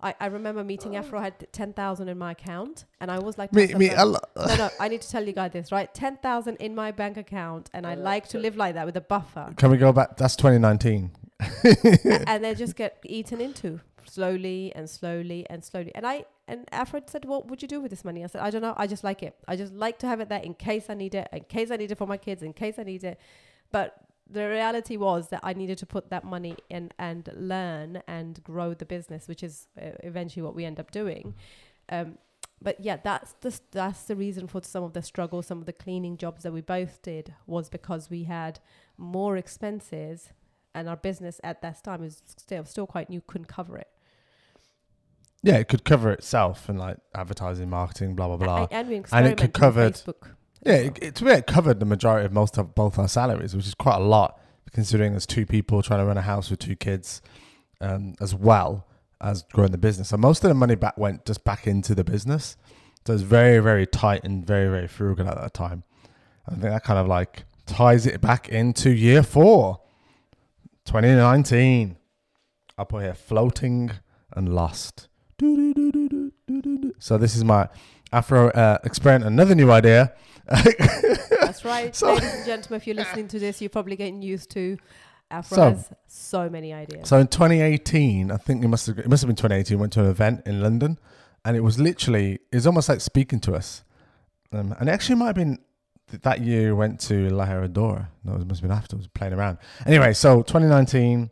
[0.00, 1.00] I, I remember meeting oh.
[1.00, 4.46] Afro had ten thousand in my account, and I was like, Me, me, like, I
[4.46, 5.92] no, no, I need to tell you guys this, right?
[5.92, 8.96] Ten thousand in my bank account, and I oh, like to live like that with
[8.96, 10.16] a buffer, Can we go back?
[10.16, 11.10] That's 2019.
[12.26, 15.92] And they just get eaten into slowly and slowly and slowly.
[15.94, 18.50] And I and Afro said, "What would you do with this money?" I said, "I
[18.50, 18.74] don't know.
[18.76, 19.36] I just like it.
[19.46, 21.76] I just like to have it there in case I need it, in case I
[21.76, 23.20] need it for my kids, in case I need it."
[23.70, 23.96] But
[24.30, 28.74] the reality was that I needed to put that money in and learn and grow
[28.74, 31.34] the business, which is uh, eventually what we end up doing.
[31.88, 32.18] Um,
[32.60, 35.72] but yeah, that's the that's the reason for some of the struggles, some of the
[35.72, 38.58] cleaning jobs that we both did was because we had
[38.96, 40.30] more expenses,
[40.74, 43.88] and our business at that time was still still quite new, couldn't cover it.
[45.42, 48.64] Yeah, it could cover itself and like advertising, marketing, blah blah blah.
[48.64, 50.34] a- and we And it experimented could covered- Facebook.
[50.64, 53.54] Yeah, it, it, to me, it covered the majority of most of both our salaries,
[53.54, 54.40] which is quite a lot,
[54.72, 57.22] considering there's two people trying to run a house with two kids,
[57.80, 58.86] um, as well
[59.20, 60.08] as growing the business.
[60.08, 62.56] So most of the money back went just back into the business.
[63.06, 65.84] So it's very, very tight and very, very frugal at that time.
[66.46, 69.80] I think that kind of like ties it back into year four,
[70.84, 71.96] 2019.
[72.76, 73.92] I'll put here floating
[74.32, 75.08] and lost.
[76.98, 77.68] So this is my
[78.12, 80.12] Afro uh, experiment, another new idea.
[80.48, 82.76] That's right, So- ladies and gentlemen.
[82.80, 84.78] If you're listening to this, you're probably getting used to.
[85.30, 87.08] Afro So- has so many ideas.
[87.08, 89.78] So in 2018, I think it must have it must have been 2018.
[89.78, 90.98] Went to an event in London,
[91.44, 93.82] and it was literally it's almost like speaking to us.
[94.52, 95.58] Um, and it actually might have been
[96.10, 98.08] th- that year we went to La Herradura.
[98.24, 99.58] No, it must have been afterwards, playing around.
[99.84, 101.30] Anyway, so 2019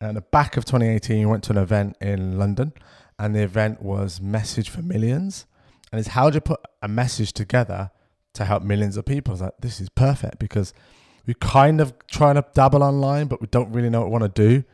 [0.00, 2.72] and the back of 2018, we went to an event in London,
[3.20, 5.46] and the event was Message for Millions,
[5.92, 7.90] and it's how do you put a message together
[8.34, 9.32] to help millions of people?
[9.32, 10.72] I was like, this is perfect because
[11.26, 14.34] we're kind of trying to dabble online, but we don't really know what we want
[14.34, 14.64] to do.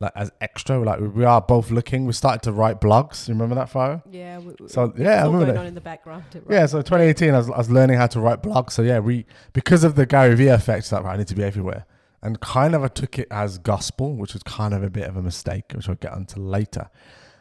[0.00, 2.06] Like as extra, We're like we are both looking.
[2.06, 3.28] We started to write blogs.
[3.28, 4.02] You remember that, Fire?
[4.10, 4.38] Yeah.
[4.38, 5.60] We, So yeah, I remember going that.
[5.60, 6.24] on in the background.
[6.48, 8.70] Yeah, so 2018, I was, I was learning how to write blogs.
[8.72, 11.42] So yeah, we because of the Gary Vee effect, like right, I need to be
[11.42, 11.84] everywhere,
[12.22, 15.18] and kind of I took it as gospel, which was kind of a bit of
[15.18, 16.88] a mistake, which I'll get onto later.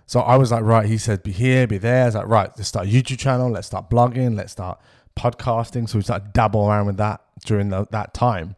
[0.06, 2.02] So I was like, right, he said, be here, be there.
[2.02, 4.82] I was like, right, let's start a YouTube channel, let's start blogging, let's start
[5.20, 5.90] podcasting.
[5.90, 8.56] So we started dabble around with that during the, that time,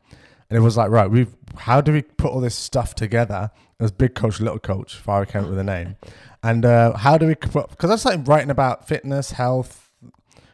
[0.50, 3.92] and it was like, right, we've how do we put all this stuff together as
[3.92, 5.96] big coach, little coach, fire account with a name,
[6.44, 9.90] and uh, how do we because I started writing about fitness, health,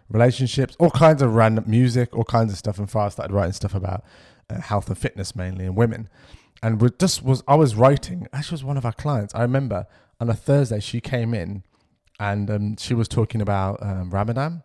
[0.10, 2.80] relationships, all kinds of random music, all kinds of stuff.
[2.80, 4.04] And far I started writing stuff about
[4.50, 6.10] uh, health and fitness mainly and women.
[6.64, 8.28] And we just was I was writing.
[8.34, 9.36] Actually, was one of our clients.
[9.36, 9.86] I remember
[10.20, 11.64] on a Thursday she came in,
[12.20, 14.64] and um, she was talking about um, Ramadan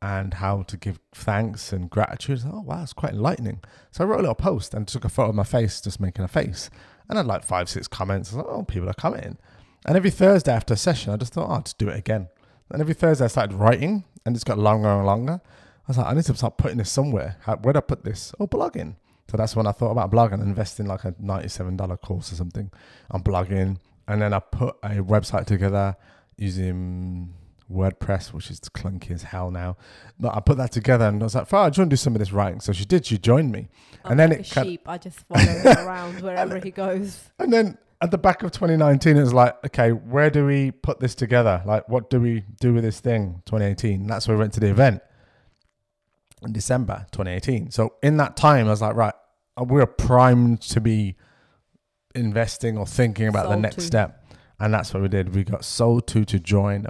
[0.00, 2.42] and how to give thanks and gratitude.
[2.46, 3.60] Oh wow, it's quite enlightening.
[3.90, 6.24] So I wrote a little post and took a photo of my face, just making
[6.24, 6.70] a face,
[7.08, 8.32] and I had like five, six comments.
[8.32, 9.38] Like, oh, people are commenting.
[9.86, 12.28] And every Thursday after a session, I just thought, oh, I'll just do it again.
[12.70, 15.40] And every Thursday I started writing, and it's got longer and longer.
[15.42, 17.36] I was like, I need to start putting this somewhere.
[17.40, 18.32] How, where do I put this?
[18.38, 18.96] Oh, blogging.
[19.30, 22.70] So that's when I thought about blogging and investing like a $97 course or something
[23.10, 23.78] on blogging.
[24.06, 25.96] And then I put a website together
[26.36, 27.34] using
[27.70, 29.76] WordPress, which is clunky as hell now.
[30.18, 31.96] But I put that together and I was like, Farah, do you want to do
[31.96, 32.60] some of this writing?
[32.60, 33.06] So she did.
[33.06, 33.68] She joined me.
[34.04, 34.88] I'm and then like it a cut- sheep.
[34.88, 37.30] I just follow him around wherever he goes.
[37.38, 41.00] And then at the back of 2019, it was like, okay, where do we put
[41.00, 41.62] this together?
[41.66, 43.42] Like, what do we do with this thing?
[43.46, 44.06] 2018.
[44.06, 45.02] That's where we went to the event
[46.42, 47.70] in December 2018.
[47.70, 49.14] So in that time, I was like, right,
[49.60, 51.16] uh, we're primed to be
[52.14, 54.24] investing or thinking about the next step.
[54.60, 55.34] And that's what we did.
[55.34, 56.86] We got sold to to join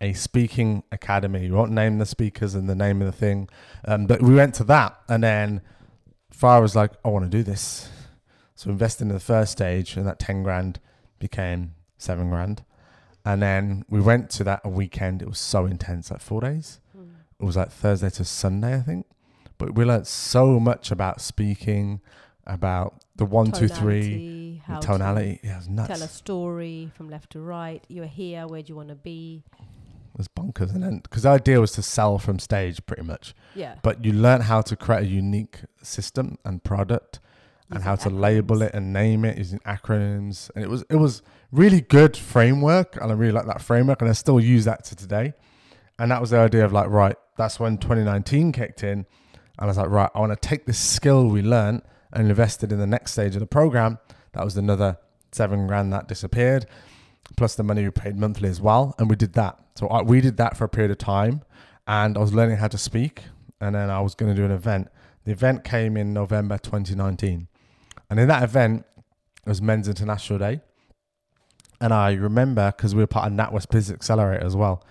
[0.00, 1.40] a, speaking academy.
[1.40, 3.48] We won't name the speakers and the name of the thing.
[3.84, 4.98] Um, but we went to that.
[5.08, 5.62] And then
[6.34, 7.88] Farah was like, I want to do this.
[8.54, 10.80] So invested in the first stage, and that ten grand
[11.18, 12.64] became seven grand.
[13.24, 15.20] And then we went to that a weekend.
[15.20, 16.80] It was so intense, like four days.
[17.38, 19.06] It was like Thursday to Sunday, I think.
[19.58, 22.00] But we learned so much about speaking,
[22.46, 25.46] about the one, two, three, Tonality, to.
[25.46, 25.88] Yeah, it was nuts.
[25.88, 27.84] Tell a story from left to right.
[27.88, 28.46] You're here.
[28.46, 29.42] Where do you want to be?
[30.16, 30.74] Was bonkers.
[30.74, 33.34] And then, because the idea was to sell from stage pretty much.
[33.54, 33.74] Yeah.
[33.82, 37.20] But you learn how to create a unique system and product
[37.70, 40.50] and how to label it and name it using acronyms.
[40.54, 44.10] And it was it was really good framework, and I really like that framework, and
[44.10, 45.34] I still use that to today.
[45.98, 49.06] And that was the idea of like, right, that's when 2019 kicked in, and
[49.58, 52.72] I was like, right, I want to take this skill we learned and invest it
[52.72, 53.98] in the next stage of the program.
[54.32, 54.98] That was another
[55.32, 56.66] seven grand that disappeared,
[57.36, 59.58] plus the money we paid monthly as well, and we did that.
[59.74, 61.42] So I, we did that for a period of time,
[61.86, 63.22] and I was learning how to speak,
[63.60, 64.88] and then I was going to do an event.
[65.24, 67.48] The event came in November 2019.
[68.08, 70.60] And in that event, it was Men's International Day.
[71.80, 74.84] And I remember because we were part of NatWest Business Accelerator as well.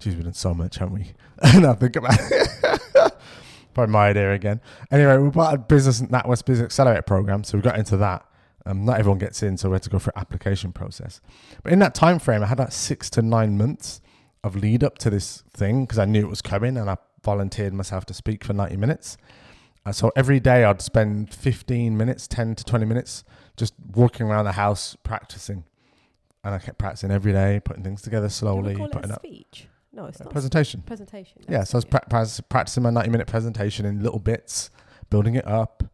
[0.00, 1.12] Geez, we've done so much, haven't we?
[1.42, 2.18] and I think about
[3.74, 4.60] probably my idea again.
[4.90, 8.26] Anyway, we were part of Business NatWest Business Accelerator program, so we got into that.
[8.66, 11.20] Um, not everyone gets in, so we had to go through application process.
[11.62, 14.00] But in that time frame, I had about six to nine months
[14.42, 17.74] of lead up to this thing because I knew it was coming, and I volunteered
[17.74, 19.16] myself to speak for 90 minutes.
[19.86, 23.22] Uh, so every day I'd spend 15 minutes, 10 to 20 minutes,
[23.56, 25.64] just walking around the house practicing.
[26.42, 29.14] And I kept practicing every day, putting things together slowly, we call it putting a
[29.14, 29.68] up speech?
[29.92, 30.32] No, it's a not.
[30.32, 30.82] presentation.
[30.82, 31.42] presentation.
[31.48, 34.70] Yeah, so I was pra- pra- practicing my 90 minute presentation in little bits,
[35.10, 35.84] building it up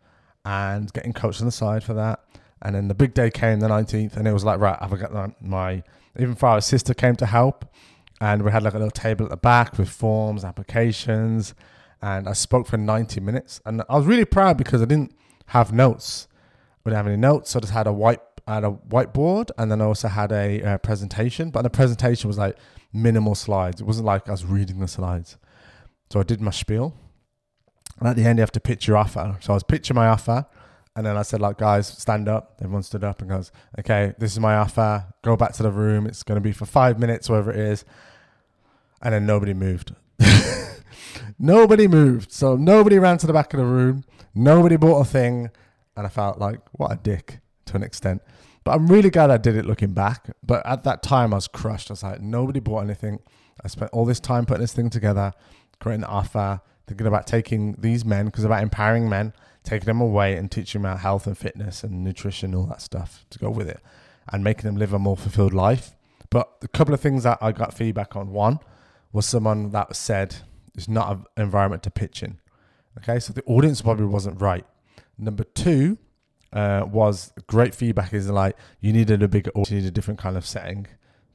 [0.44, 2.20] and getting coached on the side for that.
[2.62, 5.42] And then the big day came, the 19th, and it was like, right, I've got
[5.42, 5.82] my,
[6.18, 7.64] even our sister came to help.
[8.20, 11.54] And we had like a little table at the back with forms, applications.
[12.02, 13.60] And I spoke for 90 minutes.
[13.64, 15.14] And I was really proud because I didn't
[15.46, 16.28] have notes.
[16.84, 17.50] We didn't have any notes.
[17.50, 20.62] So I just had a white, had a whiteboard and then I also had a
[20.62, 21.50] uh, presentation.
[21.50, 22.58] But the presentation was like
[22.92, 23.80] minimal slides.
[23.80, 25.38] It wasn't like I was reading the slides.
[26.10, 26.94] So I did my spiel.
[27.98, 29.38] And at the end, you have to pitch your offer.
[29.40, 30.46] So I was pitching my offer.
[30.96, 32.56] And then I said, like, guys, stand up.
[32.60, 35.06] Everyone stood up and goes, okay, this is my offer.
[35.22, 36.06] Go back to the room.
[36.06, 37.84] It's going to be for five minutes, whatever it is.
[39.00, 39.94] And then nobody moved.
[41.38, 42.32] nobody moved.
[42.32, 44.04] So nobody ran to the back of the room.
[44.34, 45.50] Nobody bought a thing.
[45.96, 48.22] And I felt like, what a dick to an extent.
[48.64, 50.30] But I'm really glad I did it looking back.
[50.42, 51.90] But at that time, I was crushed.
[51.90, 53.20] I was like, nobody bought anything.
[53.64, 55.32] I spent all this time putting this thing together,
[55.80, 59.32] creating an offer, thinking about taking these men, because about empowering men,
[59.62, 63.24] taking them away and teaching them about health and fitness and nutrition, all that stuff
[63.30, 63.80] to go with it,
[64.32, 65.96] and making them live a more fulfilled life.
[66.30, 68.30] But a couple of things that I got feedback on.
[68.30, 68.60] One
[69.12, 70.36] was someone that said
[70.74, 72.38] it's not an environment to pitch in.
[72.98, 74.64] Okay, so the audience probably wasn't right.
[75.18, 75.98] Number two
[76.52, 80.18] uh, was great feedback is like you needed a bigger audience, you needed a different
[80.18, 80.86] kind of setting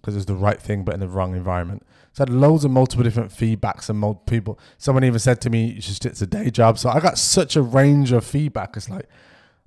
[0.06, 1.84] because it's the right thing but in the wrong environment.
[2.14, 4.60] So I had loads of multiple different feedbacks and multiple people.
[4.78, 8.12] Someone even said to me, "It's a day job." So I got such a range
[8.12, 8.78] of feedback.
[8.78, 9.10] It's like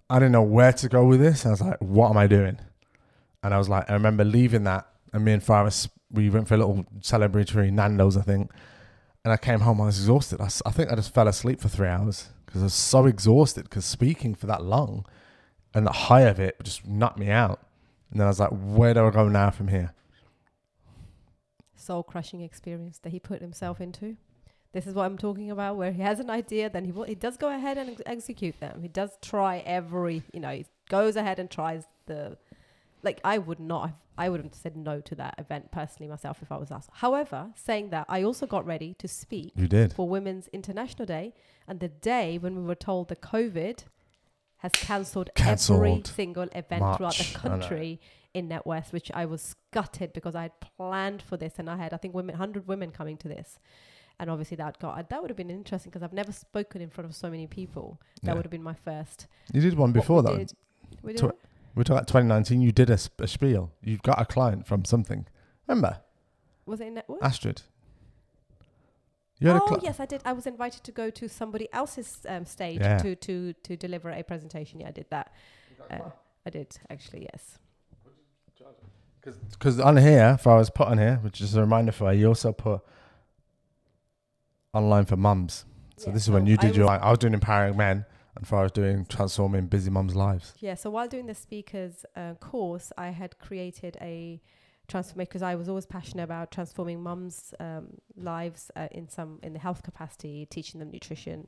[0.08, 1.44] I didn't know where to go with this.
[1.44, 2.58] I was like, "What am I doing?"
[3.42, 6.54] And I was like, I remember leaving that, and me and Faris, we went for
[6.54, 8.50] a little celebratory Nando's, I think.
[9.24, 10.40] And I came home, I was exhausted.
[10.40, 13.84] I think I just fell asleep for three hours because I was so exhausted because
[13.84, 15.04] speaking for that long
[15.74, 17.60] and the high of it just knocked me out.
[18.10, 19.92] And then I was like, where do I go now from here?
[21.88, 24.16] Soul crushing experience that he put himself into.
[24.74, 27.14] This is what I'm talking about, where he has an idea, then he will, he
[27.14, 28.82] does go ahead and ex- execute them.
[28.82, 32.36] He does try every, you know, he goes ahead and tries the,
[33.02, 36.42] like I would not, have, I would have said no to that event personally myself
[36.42, 36.90] if I was asked.
[36.92, 39.94] However, saying that, I also got ready to speak You did.
[39.94, 41.32] for Women's International Day,
[41.66, 43.78] and the day when we were told the COVID
[44.58, 48.00] has cancelled every single event throughout the country
[48.34, 51.92] in NatWest, which I was gutted because I had planned for this, and I had
[51.94, 53.58] I think women, hundred women coming to this,
[54.20, 57.08] and obviously that got that would have been interesting because I've never spoken in front
[57.08, 58.00] of so many people.
[58.22, 58.34] That Yeah.
[58.34, 59.26] would have been my first.
[59.52, 60.38] You did one What before we that.
[60.38, 60.52] did-
[61.02, 61.34] we did Tw-
[61.74, 62.60] We're talking about 2019.
[62.60, 63.70] You did a, sp- a spiel.
[63.82, 65.26] You got a client from something.
[65.66, 66.00] Remember?
[66.66, 67.22] was it in NatWest?
[67.22, 67.62] Astrid.
[69.40, 70.20] You had oh a cli- yes, I did.
[70.24, 72.98] I was invited to go to somebody else's um, stage Yeah.
[72.98, 74.80] to to to deliver a presentation.
[74.80, 75.32] Yeah, I did that.
[75.90, 76.10] Uh,
[76.44, 77.28] I did actually.
[77.32, 77.58] Yes.
[79.50, 82.20] Because on here, if I was put on here, which is a reminder for you,
[82.20, 82.80] you also put
[84.72, 85.64] online for mums.
[85.96, 86.88] So Yeah, this is when you I did your.
[86.88, 88.04] I was doing empowering men,
[88.36, 90.54] and for I was doing transforming busy mums' lives.
[90.60, 94.40] Yeah, so while doing the speakers uh, course, I had created a
[94.88, 99.52] transformation because I was always passionate about transforming mums' um, lives uh, in some in
[99.52, 101.46] the health capacity, teaching them nutrition.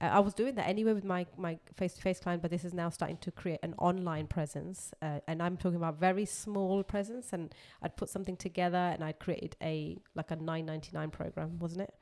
[0.00, 2.64] Uh, I was doing that anyway with my my face to face client, but this
[2.64, 6.82] is now starting to create an online presence, uh, and I'm talking about very small
[6.82, 7.32] presence.
[7.32, 11.94] And I'd put something together, and I'd created a like a 9.99 program, wasn't it?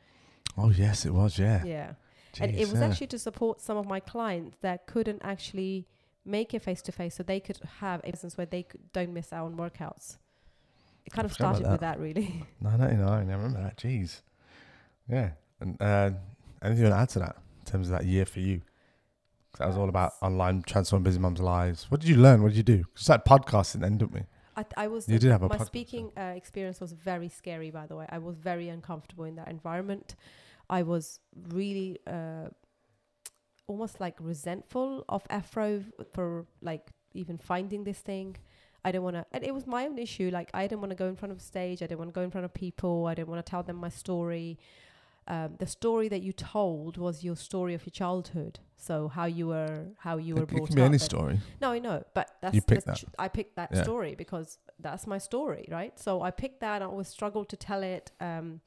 [0.57, 1.39] Oh yes, it was.
[1.39, 1.65] Yeah.
[1.65, 1.93] Yeah.
[2.41, 2.87] and it was yeah.
[2.87, 5.87] actually to support some of my clients that couldn't actually
[6.25, 9.13] make it face to face, so they could have a business where they could, don't
[9.13, 10.19] miss out on workouts.
[11.07, 12.45] It kind of started with that, really.
[12.61, 13.09] 999.
[13.31, 13.77] I remember that.
[13.77, 14.21] Jeez.
[15.09, 15.31] Yeah.
[15.61, 16.11] And uh,
[16.63, 18.61] anything you want to add to that in terms of that year for you?
[19.53, 21.91] 'Cause that was all about online transforming busy mums' lives.
[21.91, 22.43] What did you learn?
[22.43, 22.85] What did you do?
[22.93, 24.21] Because that podcasting then, didn't we?
[24.55, 25.09] I, I was.
[25.09, 27.71] You did have a my podcast, speaking uh, experience was very scary.
[27.71, 30.15] By the way, I was very uncomfortable in that environment.
[30.69, 32.49] I was really uh,
[33.67, 38.37] almost like resentful of Afro for like even finding this thing.
[38.87, 40.31] I don't want to, and it was my own issue.
[40.33, 41.79] Like I didn't want to go in front of stage.
[41.83, 43.07] I didn't want to go in front of people.
[43.07, 44.59] I didn't want to tell them my story.
[45.29, 48.61] Um, the story that you told was your story of your childhood.
[48.77, 50.87] So how you were, how you were It, it brought can be up.
[50.87, 51.41] any story.
[51.61, 53.11] no, I know, but that's You picked that's that.
[53.11, 53.83] ch- I picked that Yeah.
[53.83, 55.99] story because that's my story, right?
[55.99, 56.81] So I picked that.
[56.81, 58.13] I always struggled to tell it.
[58.21, 58.61] Um,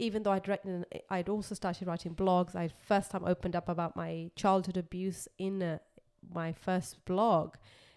[0.00, 2.56] even though I'd written, I'd also started writing blogs.
[2.56, 5.78] I first time opened up about my childhood abuse in uh,
[6.34, 7.54] my first blog.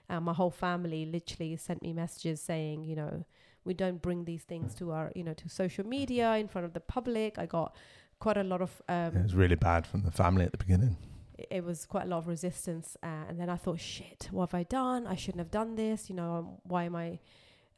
[0.10, 3.26] Uh, my whole family literally sent me messages saying, you know,
[3.66, 6.74] we don't bring these things to our, you know, to social media in front of
[6.74, 7.40] the public.
[7.40, 7.76] I got
[8.20, 10.98] quite a lot of um, it was really bad from the family at the beginning.
[11.38, 14.50] it- it was quite a lot of resistance uh, and then i thought shit what
[14.52, 17.20] have i done i shouldn't have done this you know um, why am i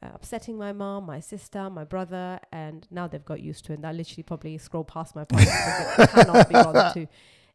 [0.02, 3.76] uh, upsetting my mom my sister my brother and now they've got used to it
[3.76, 7.06] and i literally probably scroll past my post because it cannot be bothered to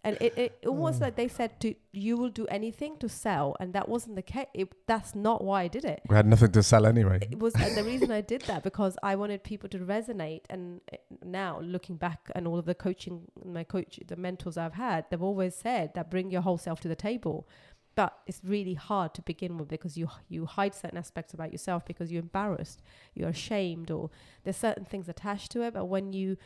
[0.03, 3.55] and it, it, it almost like they said to you will do anything to sell
[3.59, 6.51] and that wasn't the case it, that's not why i did it We had nothing
[6.53, 7.19] to sell anyway.
[7.31, 10.41] it was and the reason I did that because I wanted people to resonate.
[10.49, 14.73] And uh, now looking back and all of the coaching, my coach, the mentors I've
[14.73, 17.47] had, they've always said that bring your whole self to the table.
[17.93, 21.85] But it's really hard to begin with because you you hide certain aspects about yourself
[21.85, 22.81] because you're embarrassed,
[23.13, 24.09] you're ashamed, or
[24.43, 25.73] there's certain things attached to it.
[25.73, 26.37] But when you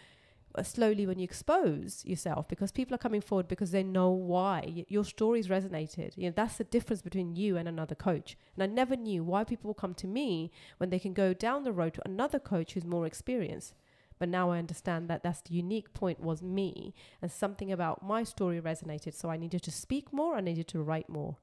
[0.57, 4.85] Uh, slowly when you expose yourself because people are coming forward because they know why
[4.87, 8.65] your stories resonated you know that's the difference between you and another coach and i
[8.65, 11.93] never knew why people will come to me when they can go down the road
[11.93, 13.73] to another coach who's more experienced
[14.17, 18.23] but now i understand that that's the unique point was me and something about my
[18.23, 21.35] story resonated so i needed to speak more i needed to write more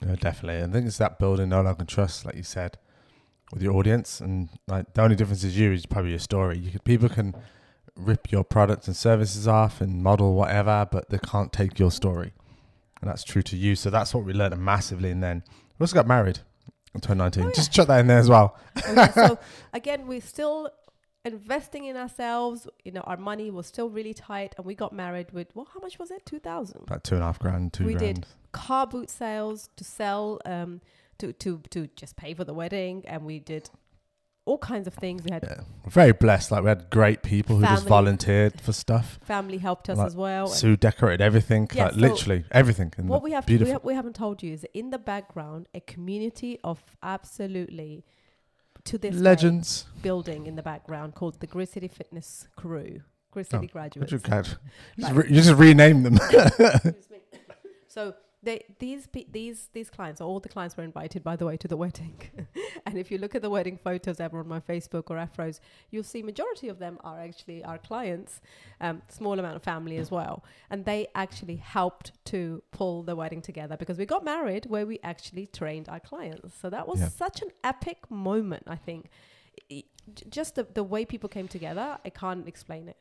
[0.00, 0.62] Yeah, definitely.
[0.62, 2.78] I think it's that building know and trust, like you said,
[3.52, 4.20] with your audience.
[4.20, 6.58] And like the only difference is you is probably your story.
[6.58, 7.34] You could, people can
[7.98, 12.32] rip your products and services off and model whatever, but they can't take your story.
[13.00, 13.76] And that's true to you.
[13.76, 15.10] So that's what we learned massively.
[15.10, 15.42] And then
[15.78, 16.40] we also got married
[16.94, 17.42] in 2019.
[17.42, 17.52] Oh, yeah.
[17.54, 18.56] Just chuck that in there as well.
[18.76, 19.12] Yeah.
[19.12, 19.38] so
[19.72, 20.70] again, we're still
[21.24, 22.66] investing in ourselves.
[22.84, 25.80] You know, our money was still really tight, and we got married with well, how
[25.80, 26.24] much was it?
[26.26, 26.82] Two thousand.
[26.82, 28.26] About two and a half grand, two We did.
[28.50, 30.80] Car boot sales to sell, um,
[31.18, 33.70] to to to just pay for the wedding, and we did
[34.48, 35.22] all kinds of things.
[35.24, 35.60] We had Yeah.
[35.84, 36.50] We're very blessed.
[36.52, 39.18] Like we had great people who just volunteered for stuff.
[39.22, 40.46] family helped us Like, as well.
[40.48, 42.92] Sue decorated everything, Yeah, like so literally everything.
[42.98, 43.74] in what we have we, beautiful.
[43.74, 48.04] ha- we haven't told you is in the background a community of absolutely
[48.84, 49.68] to this day, legends.
[50.02, 54.12] building in the background called the Grid City Fitness Crew, Grid City oh, What graduates.
[54.12, 54.44] you, got?
[54.44, 54.56] Just,
[54.98, 55.14] Right.
[55.16, 56.18] re- you just rename them.
[57.88, 61.66] So they these these these clients, all the clients were invited, by the way, to
[61.68, 62.14] the wedding.
[62.86, 65.58] and if you look at the wedding photos ever on my Facebook or Afros,
[65.90, 68.40] you'll see majority of them are actually our clients.
[68.80, 73.42] Um, small amount of family as well, and they actually helped to pull the wedding
[73.42, 76.54] together because we got married where we actually trained our clients.
[76.60, 77.08] So that was Yeah.
[77.08, 79.10] such an epic moment, I think.
[80.30, 82.96] Just the, the way people came together, I can't explain it.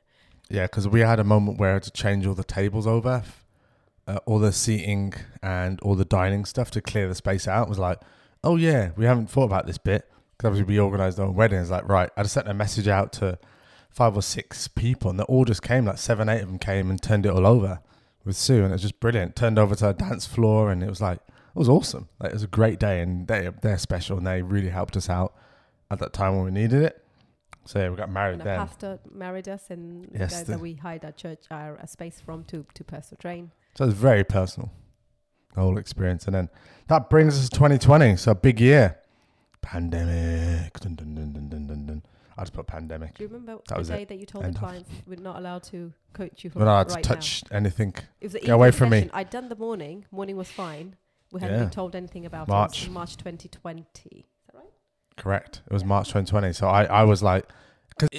[0.49, 3.23] yeah, because we had a moment where to change all the tables over,
[4.07, 7.67] uh, all the seating and all the dining stuff to clear the space out.
[7.67, 7.99] It was like,
[8.43, 11.69] oh yeah, we haven't thought about this bit because obviously we organised our own weddings.
[11.69, 13.37] Like, right, I just sent a message out to
[13.89, 15.85] five or six people, and they all just came.
[15.85, 17.79] Like seven, eight of them came and turned it all over
[18.23, 19.35] with Sue, and it was just brilliant.
[19.35, 22.07] Turned over to a dance floor, and it was like it was awesome.
[22.19, 25.09] Like it was a great day, and they they're special, and they really helped us
[25.09, 25.33] out
[25.89, 27.03] at that time when we needed it.
[27.65, 28.59] So yeah, we got married and a then.
[28.59, 32.21] pastor married us and the Yes, the- that we hired our church our uh, space
[32.21, 34.71] from to to pastor train So it's very personal,
[35.53, 36.25] the whole experience.
[36.25, 36.49] And then
[36.87, 38.15] that brings us to 2020.
[38.17, 38.97] So big year.
[39.61, 40.79] Pandemic.
[40.79, 42.03] Dun, dun, dun, dun, dun, dun, dun.
[42.37, 43.15] I just put pandemic.
[43.15, 43.93] do you remember That the was it.
[43.93, 46.65] day that you told End the clients we're not allowed to coach you for We're
[46.65, 47.93] not allowed right to touch anything.
[48.21, 49.09] it was Get away from me.
[49.11, 50.95] i'd done the morning morning was fine
[51.31, 51.63] we hadn't Yeah.
[51.63, 52.83] been told anything about March.
[52.83, 54.65] it It march 2020 is that right
[55.17, 55.61] Correct.
[55.65, 55.87] It was Yeah.
[55.87, 56.53] March 2020.
[56.53, 57.47] So I, I was like,
[57.89, 58.09] because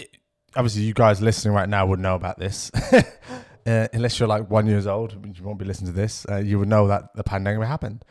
[0.56, 2.72] obviously you guys listening right now would know about this.
[3.68, 6.26] uh, unless you're like one years old, you won't be listening to this.
[6.28, 8.04] Uh, you would know that the pandemic happened.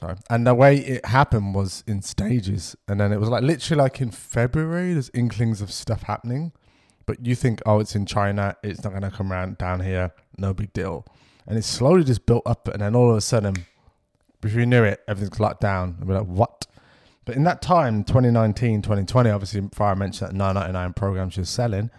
[0.00, 0.16] Sorry.
[0.28, 2.74] And the way it happened was in stages.
[2.88, 6.52] And then it was like literally like in February, there's inklings of stuff happening.
[7.06, 8.56] But you think, oh, it's in China.
[8.62, 10.12] It's not to come around down here.
[10.38, 11.06] No big deal.
[11.46, 12.66] And it slowly just built up.
[12.68, 13.66] And then all of a sudden,
[14.40, 15.96] before you knew it, everything's locked down.
[16.00, 16.66] And we're like, what?
[17.24, 21.90] But in that time, 2019, 2020, obviously, Farah mentioned that 999 program she was selling.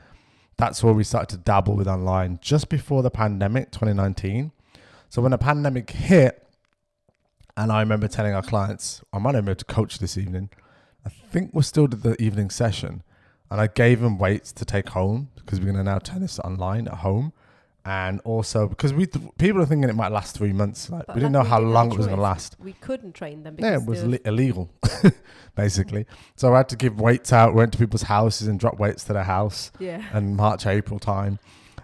[0.58, 4.52] That's where we started to dabble with online just before the pandemic, 2019.
[5.10, 6.48] So when the pandemic hit,
[7.58, 10.50] and I remember telling our clients, I might have to coach this evening.
[11.06, 13.04] I think we're still did the evening session.
[13.50, 16.40] And I gave them weights to take home because we're going to now turn this
[16.40, 17.32] online at home.
[17.88, 20.90] And also because we th- people are thinking it might last three months.
[20.90, 22.56] Like we didn't like know how didn't long it was going to last.
[22.60, 24.72] we couldn't train them Yeah, because it was li- illegal,
[25.56, 26.06] basically.
[26.36, 29.14] So I had to give weights out, went to people's houses and drop weights to
[29.14, 31.40] their house yeah and March, April time.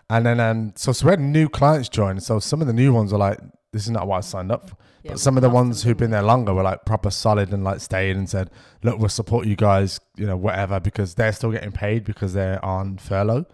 [0.09, 2.19] And then, um, so, so we had new clients join.
[2.19, 3.39] So some of the new ones were like,
[3.71, 4.75] this is not what I signed up for.
[5.03, 7.63] Yeah, but some of the ones who've been there longer were like proper solid and
[7.63, 8.49] like stayed and said,
[8.83, 12.63] look, we'll support you guys, you know, whatever, because they're still getting paid because they're
[12.63, 13.45] on furlough.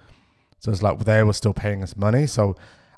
[0.60, 2.28] So it's like they were still paying us money.
[2.28, 2.56] So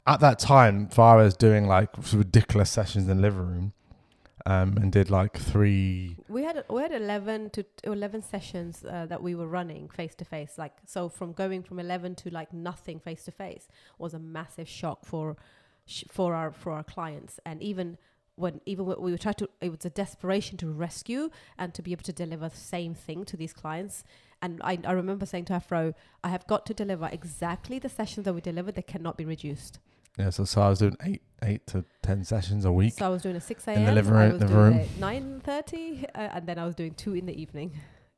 [0.08, 3.74] at that time, Farah was doing like ridiculous sessions in the living room
[4.46, 9.22] um, and did like three we had we had 11 to 11 sessions uh, that
[9.22, 13.00] we were running face to face like so from going from 11 to like nothing
[13.00, 15.38] face to face was a massive shock for
[16.10, 17.98] for our for our clients and even
[18.36, 21.82] when even when we were trying to it was a desperation to rescue and to
[21.82, 24.04] be able to deliver the same thing to these clients
[24.42, 28.26] and I, I remember saying to Afro, I have got to deliver exactly the sessions
[28.26, 28.76] that we delivered.
[28.76, 29.80] They cannot be reduced.
[30.18, 32.94] Yeah, so, so I was doing eight, eight to ten sessions a week.
[32.94, 33.96] So I was doing a six the a.m.
[33.96, 34.88] living I room- was living doing room.
[35.00, 37.72] nine thirty, uh, and then I was doing two in the evening.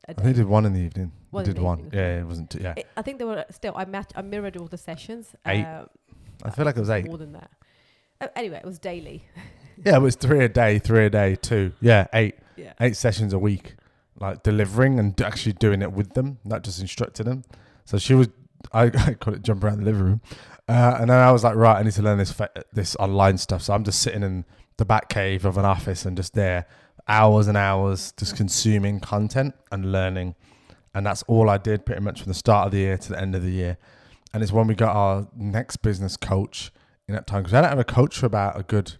[0.08, 1.12] I think I did one in the evening.
[1.30, 1.78] One in did one.
[1.78, 2.50] evening, Yeah, it wasn't.
[2.50, 3.74] Too, yeah, I- I think there were still.
[3.76, 4.12] I matched.
[4.16, 5.34] I mirrored all the sessions.
[5.46, 5.64] Eight.
[5.64, 5.84] Uh,
[6.42, 7.06] I feel like it was eight.
[7.06, 7.50] more than that.
[8.20, 9.24] Uh, anyway, it was daily.
[9.84, 11.72] Yeah, it was three a day, three a day, two.
[11.80, 12.72] Yeah, eight, Yeah.
[12.80, 13.76] eight sessions a week,
[14.18, 17.44] like delivering and actually doing it with them, not just instructing them.
[17.84, 18.28] So she was,
[18.72, 20.20] I, I call it jump around the living room,
[20.68, 23.38] uh, and then I was like, right, I need to learn this fa- this online
[23.38, 23.62] stuff.
[23.62, 24.44] So I'm just sitting in
[24.76, 26.66] the back cave of an office and just there,
[27.08, 30.34] hours and hours, just consuming content and learning,
[30.94, 33.20] and that's all I did pretty much from the start of the year to the
[33.20, 33.78] end of the year.
[34.34, 36.72] And it's when we got our next business coach
[37.06, 38.94] in that time because I don't have a coach for about a good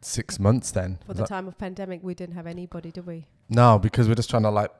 [0.00, 0.98] six months then.
[1.06, 3.26] For the time of pandemic, we didn't have anybody, did we?
[3.48, 4.70] No, because we're just trying to like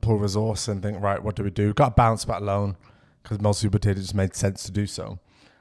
[0.00, 1.72] pull resource and think, right, what do we do?
[1.74, 2.76] Got a bounce back loan
[3.22, 3.96] because most people did.
[3.96, 5.18] It just made sense to do so.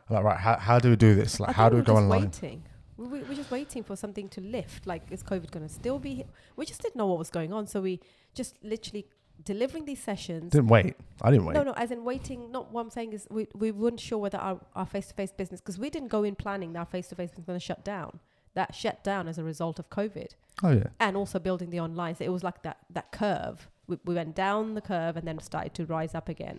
[0.10, 1.40] I'm like, right, how, how do we do this?
[1.40, 2.26] Like, I how do we go online?
[2.26, 2.64] Waiting.
[2.98, 4.88] We, we, we're just waiting for something to lift.
[4.88, 6.16] Like, is COVID going to still be?
[6.16, 6.26] Here?
[6.56, 8.00] We just didn't know what was going on, so we
[8.34, 9.08] just literally
[9.44, 10.52] delivering these sessions.
[10.52, 10.96] Didn't wait.
[11.22, 11.54] I didn't wait.
[11.54, 12.52] No, no, as in waiting.
[12.52, 15.78] Not what I'm saying is we, we weren't sure whether our, our face-to-face business because
[15.78, 18.20] we didn't go in planning that our face-to-face was going to shut down.
[18.60, 20.32] That shut down as a result of COVID
[20.64, 20.90] Oh yeah.
[21.06, 22.14] and also building the online.
[22.16, 23.58] So it was like that that curve.
[23.90, 26.58] We, we went down the curve and then started to rise up again.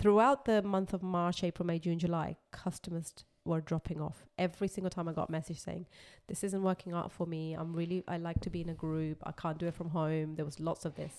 [0.00, 2.28] Throughout the month of March, April, May, June, July,
[2.64, 3.08] customers
[3.44, 4.18] were dropping off.
[4.46, 5.84] Every single time I got a message saying,
[6.26, 7.42] "This isn't working out for me.
[7.60, 9.18] I'm really I like to be in a group.
[9.30, 11.14] I can't do it from home." There was lots of this,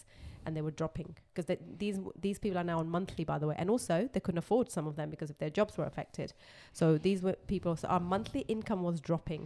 [0.45, 1.45] and they were dropping because
[1.83, 4.65] these these people are now on monthly, by the way, and also they couldn't afford
[4.71, 6.29] some of them because if their jobs were affected.
[6.79, 7.75] So these were people.
[7.81, 9.43] So our monthly income was dropping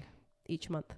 [0.48, 0.94] each month.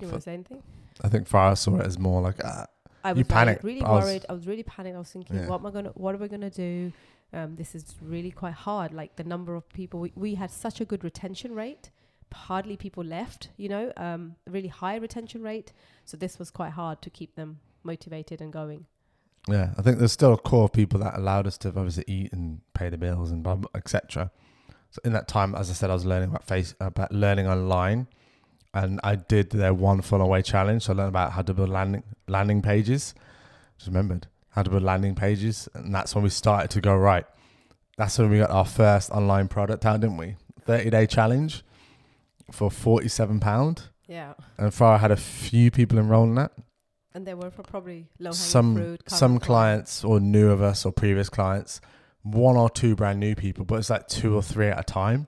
[0.00, 0.62] You want to say anything?
[1.02, 2.66] I think Farah saw it as more like, ah,
[3.04, 3.64] I You was panicked.
[3.64, 4.26] Really, really I was- worried.
[4.28, 4.96] I was really panicked.
[4.96, 5.48] I was thinking, Yeah.
[5.48, 5.90] what am I gonna?
[5.90, 6.92] What are we gonna do?
[7.32, 8.92] Um, this is really quite hard.
[8.92, 11.90] Like the number of people we, we had such a good retention rate.
[12.32, 13.48] Hardly people left.
[13.56, 15.72] You know, um, really high retention rate.
[16.04, 18.86] So this was quite hard to keep them motivated and going.
[19.48, 19.72] yeah.
[19.78, 22.60] I think there's still a core of people that allowed us to obviously eat and
[22.74, 24.30] pay the bills and etc.
[24.90, 28.08] So in that time, as I said, I was learning about face about learning online,
[28.74, 30.84] and I did their One Funnel Away challenge.
[30.84, 33.14] So I learned about how to build landing landing pages.
[33.78, 37.24] Just remembered how to build landing pages, and that's when we started to go right.
[37.96, 40.36] That's when we got our first online product out, didn't we?
[40.66, 41.62] Thirty day challenge
[42.50, 44.34] for forty seven pound, Yeah.
[44.58, 46.52] and Farah had a few people enroll in that.
[47.14, 49.02] And they were for probably low hanging some fruit.
[49.06, 51.80] some clients or new of us or previous clients,
[52.22, 55.26] one or two brand new people, but it's like two or three at a time.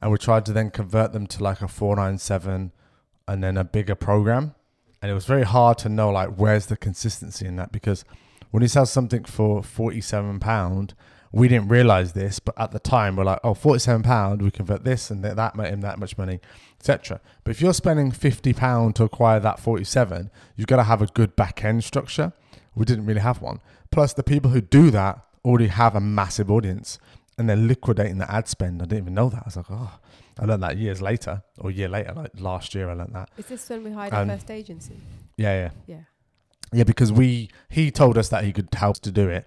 [0.00, 2.72] And we tried to then convert them to like a 497
[3.28, 4.54] and then a bigger program.
[5.00, 8.04] And it was very hard to know like where's the consistency in that because
[8.50, 10.94] when you sell something for 47 pound,
[11.32, 14.84] we didn't realize this, but at the time we're like, oh, 47 pound, we convert
[14.84, 16.40] this and that, that made him that much money,
[16.78, 17.20] etc.
[17.42, 21.06] But if you're spending 50 pound to acquire that 47, you've got to have a
[21.06, 22.34] good back end structure.
[22.74, 23.60] We didn't really have one.
[23.90, 26.98] Plus, the people who do that already have a massive audience
[27.38, 28.82] and they're liquidating the ad spend.
[28.82, 29.38] I didn't even know that.
[29.38, 29.98] I was like, oh,
[30.38, 33.30] I learned that years later or a year later, like last year, I learned that.
[33.36, 34.96] Is this when we hired And- our first agency?
[35.36, 35.70] Yeah, yeah.
[35.86, 36.00] Yeah.
[36.74, 39.46] Yeah, because we he told us that he could help us to do it,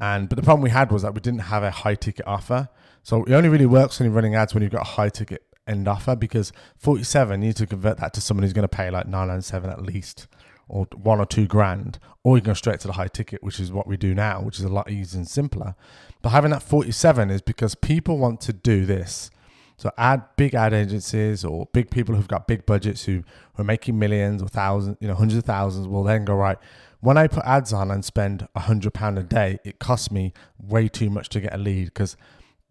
[0.00, 2.68] and but the problem we had was that we didn't have a high ticket offer.
[3.04, 5.44] So it only really works when you're running ads when you've got a high ticket
[5.68, 8.90] end offer because 47 you need to convert that to someone who's going to pay
[8.90, 10.26] like 997 at least
[10.68, 13.60] or one or two grand or you can go straight to the high ticket which
[13.60, 15.74] is what we do now which is a lot easier and simpler.
[16.22, 19.30] But having that 47 is because people want to do this.
[19.76, 23.24] So ad big ad agencies or big people who've got big budgets who
[23.58, 26.58] are making millions or thousands you know hundreds of thousands will then go right
[27.04, 30.32] when I put ads on and spend a hundred pound a day, it costs me
[30.58, 31.84] way too much to get a lead.
[31.84, 32.16] Because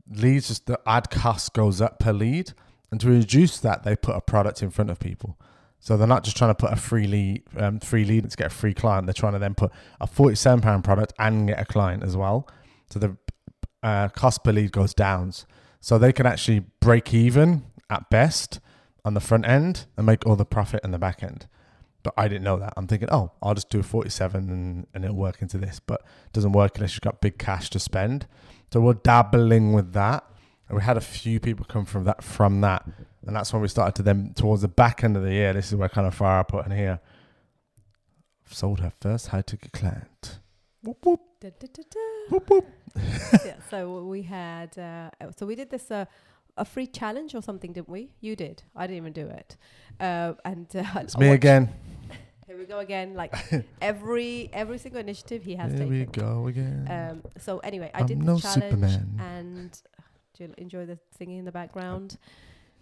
[0.09, 2.53] leads just the ad cost goes up per lead,
[2.89, 5.37] and to reduce that, they put a product in front of people.
[5.83, 8.47] So they're not just trying to put a free lead, um, free lead to get
[8.47, 9.05] a free client.
[9.05, 9.69] They're trying to then put
[9.99, 12.47] a forty-seven pound product and get a client as well.
[12.89, 13.17] So the
[13.83, 15.33] uh, cost per lead goes down.
[15.81, 18.61] So they can actually break even at best
[19.03, 21.47] on the front end and make all the profit in the back end.
[22.01, 22.73] But I didn't know that.
[22.77, 25.81] I'm thinking, oh, I'll just do a 47 and, and it'll work into this.
[25.85, 28.25] But it doesn't work unless you've got big cash to spend.
[28.71, 30.23] So we're dabbling with that.
[30.69, 32.87] And we had a few people come from that from that.
[33.25, 35.53] And that's when we started to then towards the back end of the year.
[35.53, 36.99] This is where kind of fire I put in here.
[38.49, 40.39] Sold her first high ticket client.
[40.83, 41.99] Whoop, whoop, Da, da, da,
[42.29, 42.65] whoop, whoop.
[43.45, 46.05] yeah, so we had, uh, so we did this uh,
[46.57, 48.11] a free challenge or something, didn't we?
[48.19, 48.63] You did.
[48.75, 49.55] I didn't even do it.
[49.99, 51.69] Uh, and uh, It's I me again.
[52.47, 53.15] Here we go again.
[53.15, 53.33] Like
[53.81, 55.93] every every single initiative he has Here taken.
[55.99, 56.87] we go again.
[56.89, 59.19] Um, so anyway, I I'm did no the challenge Superman.
[59.19, 59.81] and
[60.35, 62.17] do you enjoy the singing in the background?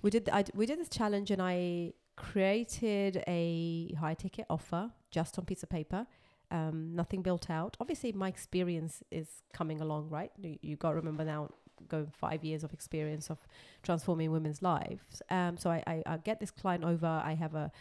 [0.01, 5.45] We did we did this challenge and I created a high ticket offer just on
[5.45, 6.07] piece of paper.
[6.49, 7.77] Um, nothing built out.
[7.79, 10.31] Obviously, my experience is coming along, right?
[10.41, 11.49] You, you got to remember now,
[11.87, 13.37] going five years of experience of
[13.83, 15.21] transforming women's lives.
[15.29, 17.07] Um, so I, I, I get this client over.
[17.07, 17.71] I have a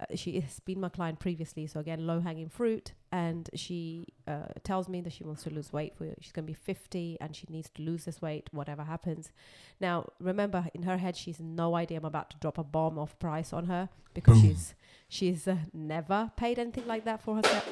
[0.00, 2.92] uh, she has been my client previously, so again, low hanging fruit.
[3.12, 5.94] And she uh, tells me that she wants to lose weight.
[5.96, 9.32] For she's going to be 50 and she needs to lose this weight, whatever happens.
[9.80, 13.18] Now, remember, in her head, she's no idea I'm about to drop a bomb of
[13.18, 14.50] price on her because Boom.
[14.50, 14.74] she's
[15.08, 17.68] she's uh, never paid anything like that for herself.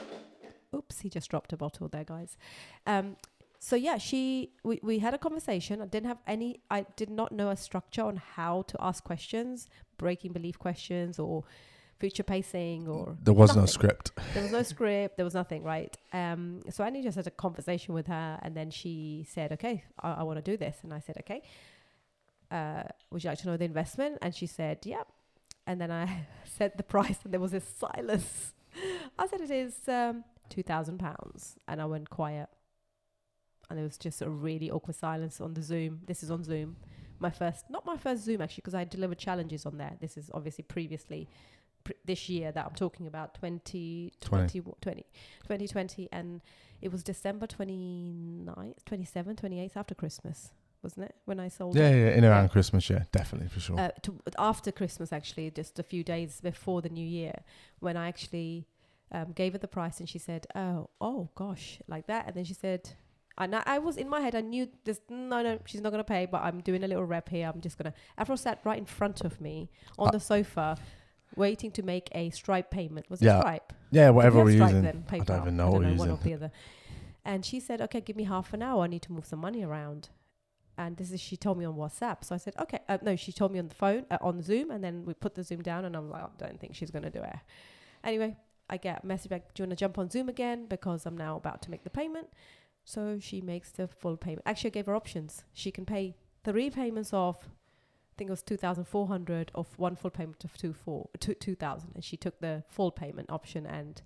[0.74, 2.36] Oops, he just dropped a bottle there, guys.
[2.86, 3.16] Um,
[3.59, 5.80] so yeah, she we, we had a conversation.
[5.80, 9.68] I didn't have any I did not know a structure on how to ask questions,
[9.97, 11.45] breaking belief questions or
[11.99, 14.13] future pacing or There was no script.
[14.35, 15.97] There was no script, there was nothing, right?
[16.13, 20.13] Um so Annie just had a conversation with her and then she said, Okay, I,
[20.15, 21.43] I want to do this and I said, Okay.
[22.51, 24.19] Uh would you like to know the investment?
[24.23, 25.07] And she said, Yep.
[25.67, 28.55] And then I said the price and there was this silence.
[29.19, 32.49] I said it is um two thousand pounds and I went quiet
[33.69, 36.01] and there was just a really awkward silence on the Zoom.
[36.07, 36.77] This is on Zoom.
[37.21, 39.95] My first, not my first Zoom actually, because I delivered challenges on there.
[40.01, 41.29] This is obviously previously
[41.89, 45.05] pr- this year that I'm talking about 20, 20, 20,
[45.43, 46.41] 2020, and
[46.80, 50.51] it was December 29th, 27th, 28th after Christmas,
[50.82, 51.14] wasn't it?
[51.24, 51.99] When I sold Yeah, it.
[52.01, 53.78] yeah, in around Christmas, yeah, definitely for sure.
[53.80, 57.34] Uh, to, after Christmas, actually, just a few days before the new year,
[57.80, 58.66] when I actually
[59.12, 62.45] um, gave her the price, and she said, "Oh, oh gosh," like that, and then
[62.45, 62.91] she said,
[63.41, 65.01] and I, I was in my head, I knew this.
[65.09, 67.51] No, no, she's not gonna pay, but I'm doing a little rep here.
[67.53, 67.95] I'm just gonna.
[68.18, 70.76] Afro sat right in front of me on Uh, the sofa,
[71.37, 73.09] waiting to make a Stripe payment.
[73.11, 73.72] Was Yeah, it Stripe?
[73.91, 74.83] yeah, whatever we're using.
[74.83, 75.05] Then?
[75.11, 76.11] I don't even know what we're one using.
[76.11, 76.51] or the other.
[77.24, 78.85] And she said, "Okay, give me half an hour.
[78.85, 80.09] I need to move some money around."
[80.79, 82.24] And this is she told me on WhatsApp.
[82.24, 84.70] So I said, "Okay." Uh, no, she told me on the phone uh, on Zoom,
[84.70, 87.11] and then we put the Zoom down, and I'm like, "I don't think she's gonna
[87.11, 87.37] do it."
[88.05, 88.37] Anyway,
[88.70, 89.53] I get a message back.
[89.55, 91.91] Do you want to jump on Zoom again because I'm now about to make the
[91.91, 92.29] payment?
[92.85, 94.43] So she makes the full payment.
[94.47, 95.45] Actually, I gave her options.
[95.53, 97.49] She can pay three payments of, I
[98.19, 100.75] think it was two thousand four hundred, of one full payment of two
[101.95, 104.03] and she took the full payment option and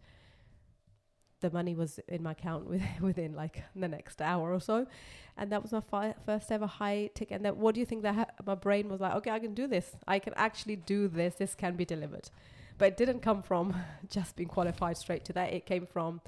[1.40, 4.86] the money was in my account with, within like the next hour or so.
[5.36, 8.14] And that was my fi- first ever high ticket and what do you think that
[8.14, 9.96] ha- my brain was like okay i can do this.
[10.06, 11.34] I can actually do this.
[11.34, 12.30] This can be delivered.
[12.78, 13.74] But it didn't come from
[14.08, 15.52] just being qualified straight to that.
[15.52, 16.20] It came from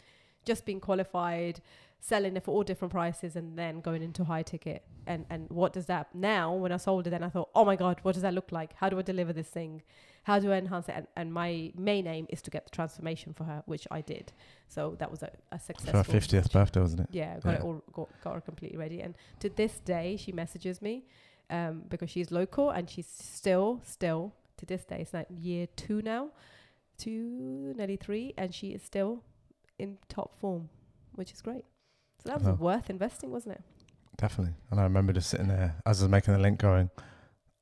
[0.45, 1.61] just being qualified
[2.07, 4.83] selling it for all different prices and then going into high ticket.
[5.07, 7.77] And and what does that now when i sold it then i thought oh my
[7.77, 8.71] god what does that look like?
[8.81, 9.83] How do i deliver this thing?
[10.25, 10.95] How do i enhance it?
[10.99, 14.33] And, and my main aim is to get the transformation for her which i did.
[14.69, 17.09] So that was a, a For her fiftieth birthday, wasn't it?
[17.11, 19.01] yeah, got it all got, got her completely ready.
[19.01, 21.05] And to this day, she messages me
[21.51, 26.01] um, because she's local and she's still, still to this day, it's like year two
[26.03, 26.29] now,
[26.99, 29.23] two, nearly three, and she is still
[29.79, 30.69] in top form,
[31.15, 31.65] which is great.
[32.25, 32.57] So that was Uh-huh.
[32.57, 33.63] worth investing, wasn't it?
[34.17, 34.55] Definitely.
[34.71, 36.91] And I remember just sitting there as I was making the link, going,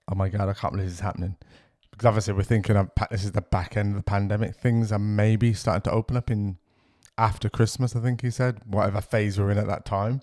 [0.09, 1.37] "Oh my god, I can't believe this is happening."
[1.91, 4.55] Because obviously we're thinking of this is the back end of the pandemic.
[4.55, 6.59] Things are maybe starting to open up in
[7.19, 7.95] after Christmas.
[7.97, 10.21] I think he said whatever phase we're in at that time,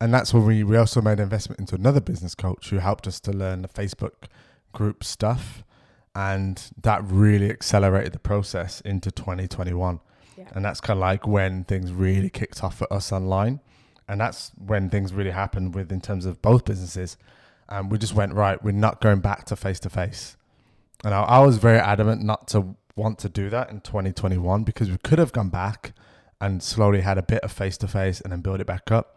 [0.00, 3.06] and that's when we we also made an investment into another business coach who helped
[3.06, 4.28] us to learn the Facebook
[4.72, 5.64] group stuff,
[6.14, 10.00] and that really accelerated the process into 2021.
[10.36, 10.48] Yeah.
[10.52, 13.60] And that's kind of like when things really kicked off for us online.
[14.08, 17.16] And that's when things really happened with in terms of both businesses.
[17.68, 20.36] And we just went, right, we're not going back to face to face.
[21.04, 24.90] And I, I was very adamant not to want to do that in 2021 because
[24.90, 25.92] we could have gone back
[26.40, 29.16] and slowly had a bit of face to face and then build it back up.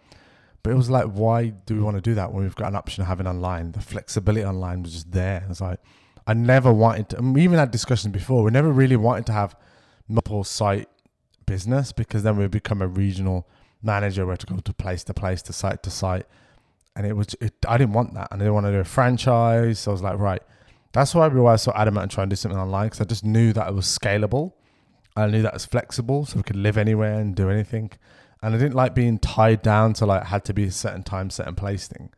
[0.64, 2.76] But it was like, why do we want to do that when we've got an
[2.76, 3.72] option of having online?
[3.72, 5.46] The flexibility online was just there.
[5.50, 5.80] It's like,
[6.26, 9.56] I never wanted to, we even had discussions before, we never really wanted to have
[10.08, 10.90] multiple site
[11.46, 13.48] business because then we become a regional
[13.82, 14.26] manager.
[14.26, 16.26] We had to go to place to place, to site to site,
[16.96, 18.84] and it was it, I didn't want that, and I didn't want to do a
[18.84, 19.80] franchise.
[19.80, 20.42] So I was like, right,
[20.94, 23.24] that's why we were so adamant on trying to do something online because I just
[23.24, 24.54] knew that it was scalable.
[25.16, 27.92] I knew that it was flexible, so we could live anywhere and do anything.
[28.42, 31.30] And I didn't like being tied down to like had to be a certain time,
[31.30, 32.12] certain place thing.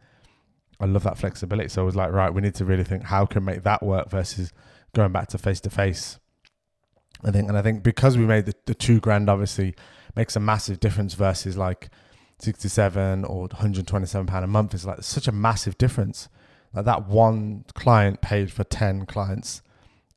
[0.80, 1.70] I love that flexibility.
[1.70, 4.10] So I was like, right, we need to really think how can make that work
[4.10, 4.52] versus
[4.94, 6.20] going back to face to face.
[7.24, 9.76] I think, and I think because we made the, the two grand obviously
[10.16, 11.90] makes a massive difference versus like
[12.40, 16.30] 67 or 127 pound a month is like such a massive difference.
[16.74, 19.62] Like that one client paid for 10 clients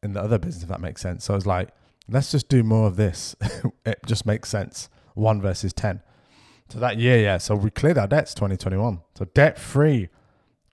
[0.03, 1.25] in the other business, if that makes sense.
[1.25, 1.71] So I was like,
[2.09, 3.37] let's just do more of this.
[3.87, 4.89] it just makes sense.
[5.15, 6.03] One versus 10.
[6.69, 7.39] So that year, yeah.
[7.39, 9.01] So we cleared our debts 2021.
[9.19, 10.09] So debt free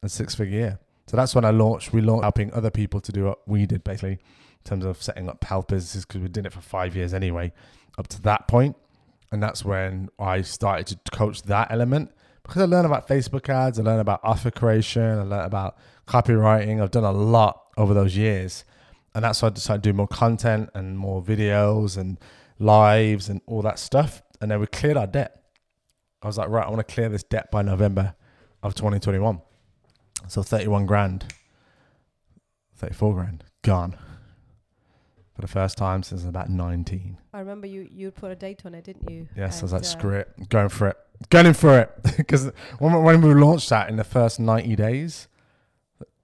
[0.01, 0.79] and six figure year.
[1.07, 1.93] So that's when I launched.
[1.93, 4.19] We launched helping other people to do what we did basically
[4.67, 7.53] terms of setting up health businesses because we did it for five years anyway,
[7.97, 8.75] up to that point.
[9.31, 12.11] And that's when I started to coach that element
[12.43, 16.81] because I learned about Facebook ads, I learned about offer creation, I learned about copywriting.
[16.81, 18.63] I've done a lot over those years.
[19.13, 22.17] And that's why I decided to do more content and more videos and
[22.59, 24.21] lives and all that stuff.
[24.39, 25.43] And then we cleared our debt.
[26.21, 28.15] I was like, right, I want to clear this debt by November
[28.63, 29.41] of 2021.
[30.27, 31.33] So 31 grand,
[32.75, 33.97] 34 grand, gone.
[35.37, 37.15] For the first time since about 19.
[37.31, 39.27] I remember you you put a date on it, didn't you?
[39.35, 40.97] Yes, I was like, uh, screw it, going for it,
[41.29, 41.91] going for it.
[42.17, 45.27] Because when, when we launched that in the first 90 days,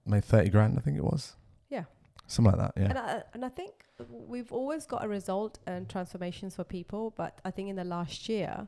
[0.04, 1.36] made 30 grand, I think it was.
[1.70, 1.84] Yeah.
[2.26, 2.88] Something like that, yeah.
[2.88, 7.40] And I, and I think we've always got a result and transformations for people, but
[7.44, 8.66] I think in the last year,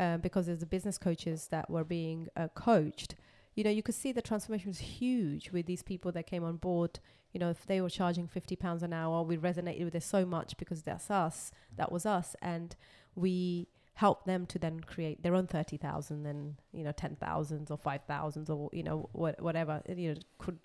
[0.00, 3.14] uh, because there's the business coaches that were being uh, coached,
[3.54, 6.56] you know, you could see the transformation was huge with these people that came on
[6.56, 6.98] board.
[7.34, 10.24] You know, if they were charging fifty pounds an hour, we resonated with it so
[10.24, 12.74] much because that's us, that was us, and
[13.14, 17.70] we helped them to then create their own thirty thousand and you know ten thousands
[17.70, 20.58] or five thousands or you know what whatever you know could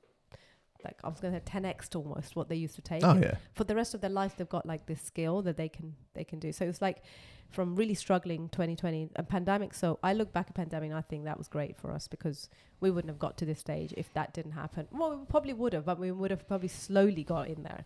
[0.84, 3.04] like I was going to say ten x almost what they used to take.
[3.04, 3.36] Oh, yeah.
[3.54, 6.24] For the rest of their life, they've got like this skill that they can they
[6.24, 6.52] can do.
[6.52, 7.04] So it's like
[7.50, 9.74] from really struggling 2020 and pandemic.
[9.74, 12.50] So I look back at pandemic, and I think that was great for us because
[12.80, 14.88] we wouldn't have got to this stage if that didn't happen.
[14.92, 17.86] Well, we probably would have, but we would have probably slowly got in there.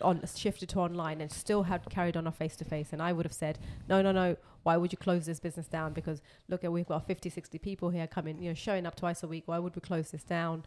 [0.00, 3.12] On shifted to online and still had carried on our face to face and I
[3.12, 6.64] would have said no no no why would you close this business down because look
[6.64, 9.44] at we've got 50 60 people here coming you know showing up twice a week
[9.46, 10.64] why would we close this down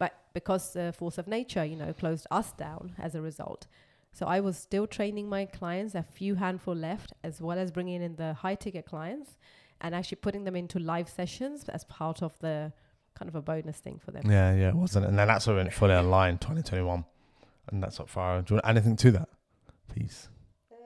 [0.00, 3.62] but because the force of nature you know closed us down as a result
[4.18, 8.00] so i was still training my clients a few handful left as well as bringing
[8.08, 9.30] in the high ticket clients
[9.80, 12.72] and actually putting them into live sessions as part of the
[13.18, 15.06] kind of a bonus thing for them Yeah, yeah, it wasn't.
[15.06, 17.04] And then that's when it went fully online, 2021.
[17.70, 18.40] And that's not far.
[18.42, 19.28] Do you want anything to that?
[19.88, 20.28] Please.
[20.72, 20.78] Um,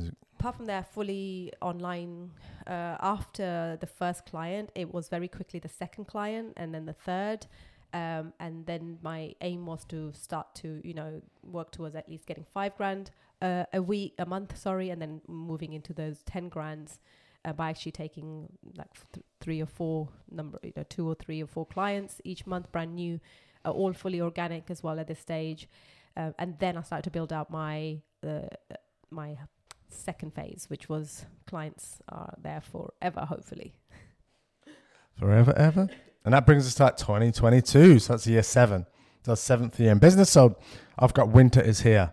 [0.00, 2.28] Is it- apart from that fully online
[2.66, 6.92] uh, after the first client it was very quickly the second client and then the
[6.92, 7.46] third.
[7.94, 12.26] Um, and then my aim was to start to you know work towards at least
[12.26, 16.48] getting five grand uh, a week a month sorry and then moving into those 10
[16.48, 16.98] grands
[17.44, 21.40] uh, by actually taking like th- three or four number you know two or three
[21.40, 23.20] or four clients each month brand new
[23.64, 25.68] uh, all fully organic as well at this stage.
[26.16, 28.40] Uh, and then i started to build out my uh,
[29.12, 29.36] my
[29.92, 33.74] second phase, which was clients are there forever, hopefully.
[35.18, 35.88] Forever, ever.
[36.24, 37.98] And that brings us to like 2022.
[37.98, 38.86] So that's year seven.
[39.24, 40.30] So seventh year in business.
[40.30, 40.56] So
[40.98, 42.12] I've got winter is here.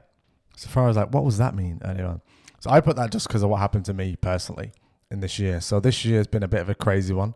[0.58, 2.22] So far as like, what does that mean earlier on?
[2.60, 4.74] So I put that just because of what happened to me personally
[5.10, 5.62] in this year.
[5.62, 7.36] So this year has been a bit of a crazy one.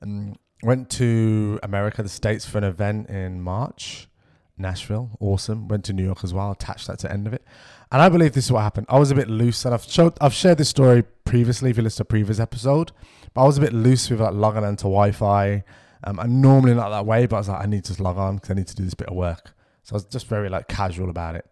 [0.00, 4.08] And went to America, the States for an event in March.
[4.58, 5.68] Nashville, awesome.
[5.68, 6.50] Went to New York as well.
[6.50, 7.44] Attached that to the end of it,
[7.92, 8.86] and I believe this is what happened.
[8.88, 11.70] I was a bit loose, and I've showed, I've shared this story previously.
[11.70, 12.92] If you listen to a previous episode,
[13.32, 15.62] but I was a bit loose with like logging into Wi-Fi.
[16.04, 18.36] Um, I'm normally not that way, but I was like, I need to log on
[18.36, 19.52] because I need to do this bit of work.
[19.82, 21.46] So I was just very like casual about it.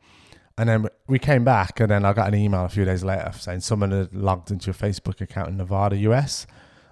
[0.57, 3.33] And then we came back, and then I got an email a few days later
[3.39, 6.47] saying someone had logged into your Facebook account in Nevada, US.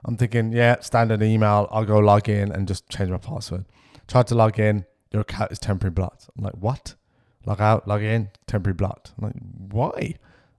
[0.04, 1.68] I'm thinking, yeah, standard email.
[1.70, 3.64] I'll go log in and just change my password.
[4.08, 4.84] Tried to log in.
[5.12, 6.28] Your account is temporary blocked.
[6.36, 6.94] I'm like, what?
[7.44, 9.12] Log out, log in, temporary blocked.
[9.18, 9.34] I'm like,
[9.70, 10.14] why?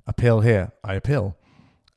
[0.06, 0.72] Appeal here.
[0.84, 1.38] I appeal.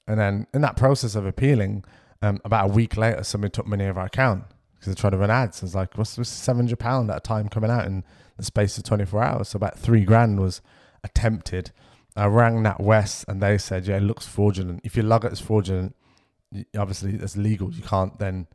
[0.07, 1.85] And then in that process of appealing,
[2.23, 5.19] um, about a week later, somebody took money of our account because they tried to
[5.19, 5.63] run ads.
[5.63, 8.05] I was like, what's this £700 at a time coming out in
[8.37, 9.49] the space of 24 hours?
[9.49, 10.61] So about three grand was
[11.03, 11.73] attempted.
[12.15, 14.81] I rang NatWest and they said, yeah, it looks fraudulent.
[14.85, 15.95] If you log it as fraudulent,
[16.79, 17.73] obviously it's legal.
[17.73, 18.47] You can't then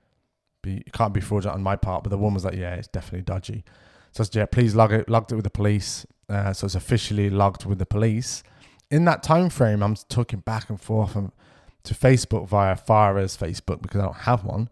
[0.63, 2.03] be, you can't be fraudulent on my part.
[2.03, 3.63] But the woman was like, yeah, it's definitely dodgy.
[4.13, 6.05] So I said, yeah, please log it, logged it with the police.
[6.31, 8.41] Uh, so it's officially logged with the police.
[8.89, 11.13] In that time frame, I'm talking back and forth
[11.83, 14.69] to Facebook via Farah's Facebook because I don't have one.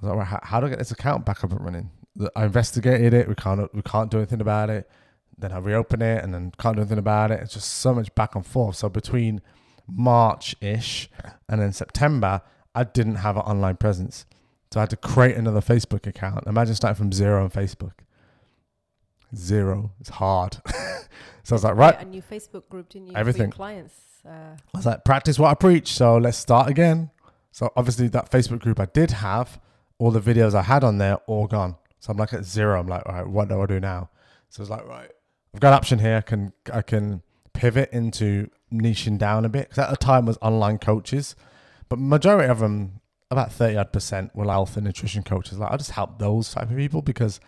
[0.00, 1.90] I was like, how, how do I get this account back up and running?
[2.34, 3.28] I investigated it.
[3.28, 4.90] We can't we can't do anything about it.
[5.36, 7.40] Then I reopen it and then can't do anything about it.
[7.40, 8.76] It's just so much back and forth.
[8.76, 9.42] So between
[9.86, 11.10] March ish
[11.48, 12.42] and then September,
[12.74, 14.24] I didn't have an online presence.
[14.72, 16.46] So I had to create another Facebook account.
[16.46, 17.92] Imagine starting from zero on Facebook.
[19.34, 19.92] Zero.
[20.00, 20.58] It's hard.
[21.42, 23.16] so I was like, right, A new Facebook group, didn't you?
[23.16, 23.50] Everything.
[23.50, 23.94] Clients.
[24.26, 25.92] Uh, I was like, practice what I preach.
[25.92, 27.10] So let's start again.
[27.52, 29.60] So obviously that Facebook group I did have,
[29.98, 31.76] all the videos I had on there, all gone.
[31.98, 32.80] So I'm like at zero.
[32.80, 34.10] I'm like, all right, what do I do now?
[34.48, 35.10] So it's like, right,
[35.54, 36.16] I've got an option here.
[36.16, 37.22] I can I can
[37.52, 41.34] pivot into niching down a bit because at the time was online coaches,
[41.88, 43.00] but majority of them,
[43.30, 45.58] about thirty odd percent, were health and nutrition coaches.
[45.58, 47.40] Like I just help those type of people because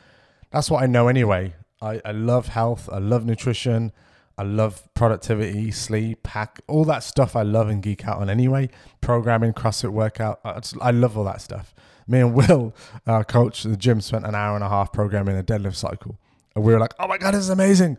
[0.50, 1.54] that's what I know anyway.
[1.82, 2.88] I, I love health.
[2.92, 3.92] I love nutrition.
[4.38, 7.36] I love productivity, sleep, hack, all that stuff.
[7.36, 8.70] I love and geek out on anyway.
[9.00, 10.40] Programming, CrossFit workout.
[10.44, 11.74] I, just, I love all that stuff.
[12.06, 12.74] Me and Will,
[13.06, 16.18] our coach at the gym, spent an hour and a half programming a deadlift cycle,
[16.54, 17.98] and we were like, "Oh my god, this is amazing!"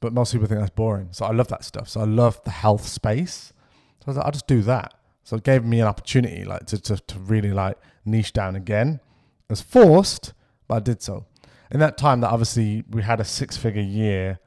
[0.00, 1.08] But most people think that's boring.
[1.12, 1.88] So I love that stuff.
[1.88, 3.52] So I love the health space.
[4.00, 4.94] So I was like, I'll just do that.
[5.22, 9.00] So it gave me an opportunity, like to to, to really like niche down again.
[9.48, 10.32] It was forced,
[10.66, 11.26] but I did so.
[11.74, 14.38] In that time, that obviously we had a six-figure year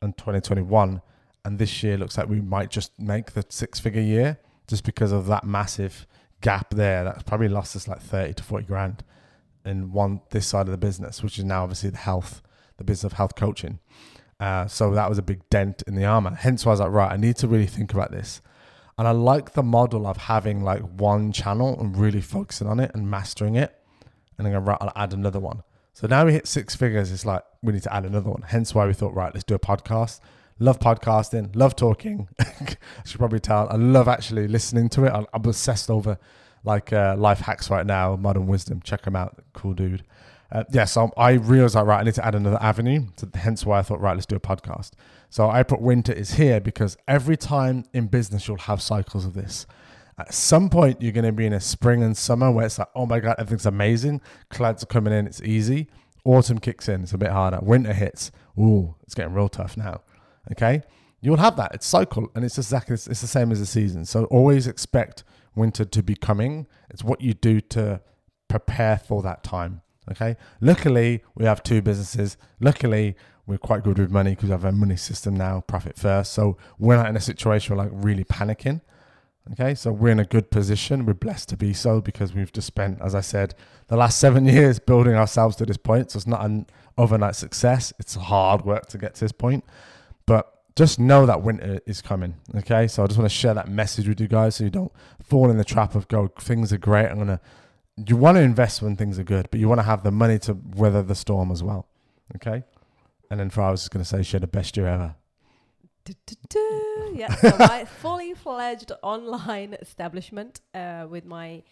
[0.00, 1.02] in 2021.
[1.44, 5.10] And this year looks like we might just make the six figure year just because
[5.10, 6.06] of that massive
[6.40, 7.02] gap there.
[7.02, 9.04] That's probably lost us like 30 to 40 grand
[9.64, 12.40] in one this side of the business, which is now obviously the health,
[12.76, 13.80] the business of health coaching.
[14.38, 16.34] Uh, so that was a big dent in the armor.
[16.34, 18.40] Hence why I was like, right, I need to really think about this.
[18.96, 22.92] And I like the model of having like one channel and really focusing on it
[22.94, 23.76] and mastering it.
[24.38, 25.62] And then I'll add another one.
[25.96, 27.10] So now we hit six figures.
[27.10, 28.42] It's like we need to add another one.
[28.42, 30.20] Hence why we thought, right, let's do a podcast.
[30.58, 32.28] Love podcasting, love talking.
[32.38, 32.76] I
[33.06, 33.66] should probably tell.
[33.70, 35.12] I love actually listening to it.
[35.14, 36.18] I'm obsessed over
[36.64, 38.82] like uh, life hacks right now, modern wisdom.
[38.82, 40.04] Check him out, cool dude.
[40.52, 43.06] Uh, yeah, so I realized like right, I need to add another avenue.
[43.16, 44.90] So hence why I thought, right, let's do a podcast.
[45.30, 49.32] So I put winter is here because every time in business you'll have cycles of
[49.32, 49.66] this.
[50.18, 52.88] At some point you're going to be in a spring and summer where it's like,
[52.94, 54.20] oh my god, everything's amazing.
[54.50, 55.88] Clouds are coming in, it's easy.
[56.24, 57.58] Autumn kicks in, it's a bit harder.
[57.62, 60.00] Winter hits, ooh, it's getting real tough now.
[60.52, 60.82] Okay,
[61.20, 61.74] you'll have that.
[61.74, 64.04] It's cycle, and it's exactly it's, it's the same as the season.
[64.04, 66.66] So always expect winter to be coming.
[66.90, 68.00] It's what you do to
[68.48, 69.82] prepare for that time.
[70.10, 70.36] Okay.
[70.60, 72.36] Luckily, we have two businesses.
[72.60, 76.32] Luckily, we're quite good with money because we have a money system now, profit first.
[76.32, 78.80] So we're not in a situation where like really panicking.
[79.52, 79.74] Okay.
[79.74, 81.06] So we're in a good position.
[81.06, 83.54] We're blessed to be so because we've just spent, as I said,
[83.88, 86.10] the last seven years building ourselves to this point.
[86.10, 86.66] So it's not an
[86.98, 87.92] overnight success.
[87.98, 89.64] It's hard work to get to this point.
[90.26, 92.34] But just know that winter is coming.
[92.54, 92.86] Okay.
[92.88, 94.92] So I just want to share that message with you guys so you don't
[95.22, 97.06] fall in the trap of go, things are great.
[97.06, 97.40] I'm going to
[98.04, 100.38] you want to invest when things are good, but you want to have the money
[100.40, 101.86] to weather the storm as well.
[102.36, 102.64] Okay.
[103.30, 105.14] And then for I was just going to say, share the best year ever.
[107.14, 111.62] Yeah, so my fully fledged online establishment uh, with my,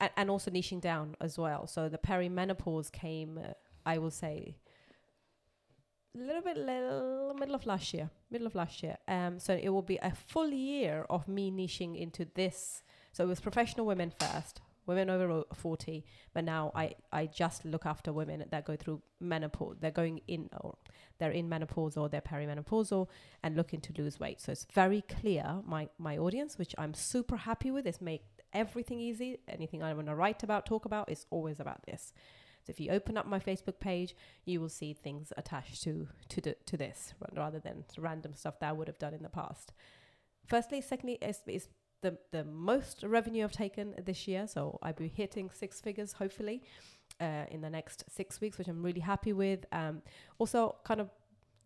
[0.00, 1.66] and, and also niching down as well.
[1.66, 3.52] So the perimenopause came, uh,
[3.84, 4.56] I will say,
[6.14, 8.96] a little bit little middle of last year, middle of last year.
[9.06, 12.82] Um, so it will be a full year of me niching into this.
[13.12, 17.84] So it was professional women first, women over 40 but now i i just look
[17.86, 20.76] after women that go through menopause they're going in or
[21.18, 23.08] they're in menopause or they're perimenopausal
[23.42, 24.40] and looking to lose weight.
[24.40, 29.00] So it's very clear my my audience which i'm super happy with is make everything
[29.00, 29.38] easy.
[29.48, 32.12] Anything i want to write about talk about is always about this.
[32.64, 34.14] So if you open up my facebook page
[34.44, 38.68] you will see things attached to to the, to this rather than random stuff that
[38.68, 39.72] i would have done in the past.
[40.46, 41.68] Firstly secondly is,
[42.00, 44.46] the the most revenue I've taken this year.
[44.46, 46.62] So I'll be hitting six figures hopefully
[47.20, 49.66] uh, in the next six weeks, which I'm really happy with.
[49.72, 50.02] Um,
[50.38, 51.10] also, kind of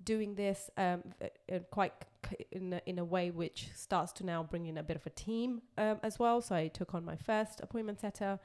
[0.05, 1.03] doing this um,
[1.71, 1.93] quite
[2.51, 5.11] in a, in a way which starts to now bring in a bit of a
[5.11, 6.41] team um, as well.
[6.41, 8.39] So I took on my first appointment setter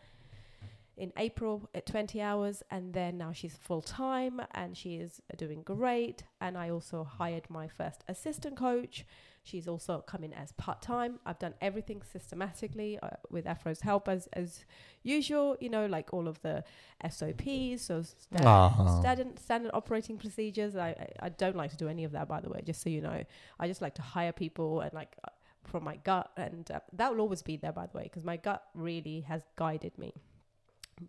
[0.98, 5.64] in April at 20 hours, and then now she's full time and she is doing
[5.64, 6.24] great.
[6.42, 9.06] And I also hired my first assistant coach
[9.48, 11.20] She's also coming as part time.
[11.26, 14.66] I've done everything systematically uh, with Afro's help as as
[15.04, 15.56] usual.
[15.62, 16.66] You know, like all of the
[17.10, 20.76] SOPs, so standard, standard, standard operating procedures.
[20.76, 22.62] I, I, I don't like to do any of that, by the way.
[22.66, 23.24] Just so you know,
[23.58, 25.30] I just like to hire people and like uh,
[25.64, 28.36] from my gut, and uh, that will always be there, by the way, because my
[28.36, 30.14] gut really has guided me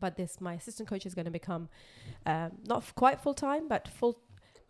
[0.00, 1.68] but this my assistant coach is going to become
[2.26, 4.20] um, not f- quite full time but full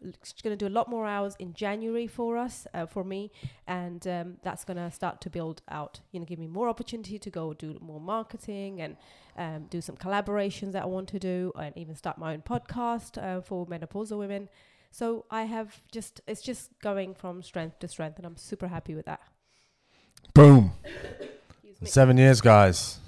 [0.01, 3.33] She's going to do a lot more hours in January for us, uh, for me,
[3.67, 6.01] and um, that's going to start to build out.
[6.13, 8.97] You know, give me more opportunity to go do more marketing and
[9.37, 13.21] um, do some collaborations that I want to do, and even start my own podcast
[13.21, 14.49] uh, for menopausal women.
[14.93, 18.95] So I have just it's just going from strength to strength, and I'm super happy
[18.95, 19.21] with that.
[20.33, 20.73] Boom.
[21.83, 23.01] Seven years, guys.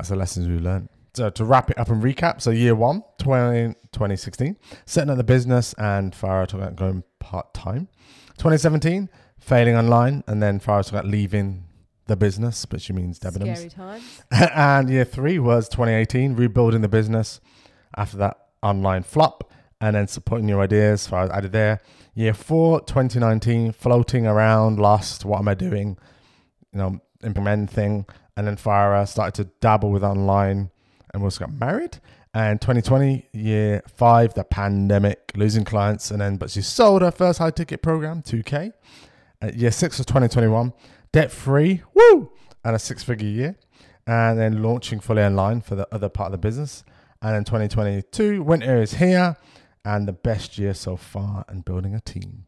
[0.00, 3.02] That's the lessons we learned so to wrap it up and recap, so year one,
[3.18, 7.88] 20, 2016, setting up the business and Farah talking about going part time.
[8.38, 11.64] 2017, failing online, and then Farah talking about leaving
[12.06, 13.56] the business, but she means Debenhams.
[13.56, 14.22] Scary times.
[14.30, 17.40] and year three was 2018, rebuilding the business
[17.96, 21.02] after that online flop, and then supporting new ideas.
[21.02, 21.80] So I added there.
[22.14, 25.24] Year four, 2019, floating around, lost.
[25.24, 25.98] What am I doing?
[26.72, 28.06] You know, implementing.
[28.40, 30.70] And then Farah started to dabble with online
[31.12, 31.98] and we also got married.
[32.32, 37.38] And 2020, year five, the pandemic, losing clients, and then but she sold her first
[37.38, 38.72] high ticket program, 2K.
[39.42, 40.72] At year six was 2021,
[41.12, 42.32] debt free, woo,
[42.64, 43.58] and a six figure year,
[44.06, 46.82] and then launching fully online for the other part of the business.
[47.20, 49.36] And in 2022, winter is here,
[49.84, 52.46] and the best year so far, and building a team.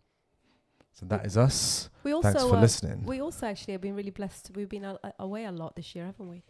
[0.93, 1.89] So that is us.
[2.05, 3.05] We also, Thanks for uh, listening.
[3.05, 4.51] We also actually have been really blessed.
[4.55, 6.43] We've been a- away a lot this year, haven't we?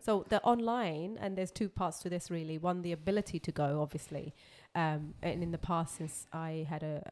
[0.00, 2.58] So the online, and there's two parts to this really.
[2.58, 4.34] One, the ability to go, obviously,
[4.78, 7.02] Um, and in the past, since I had a,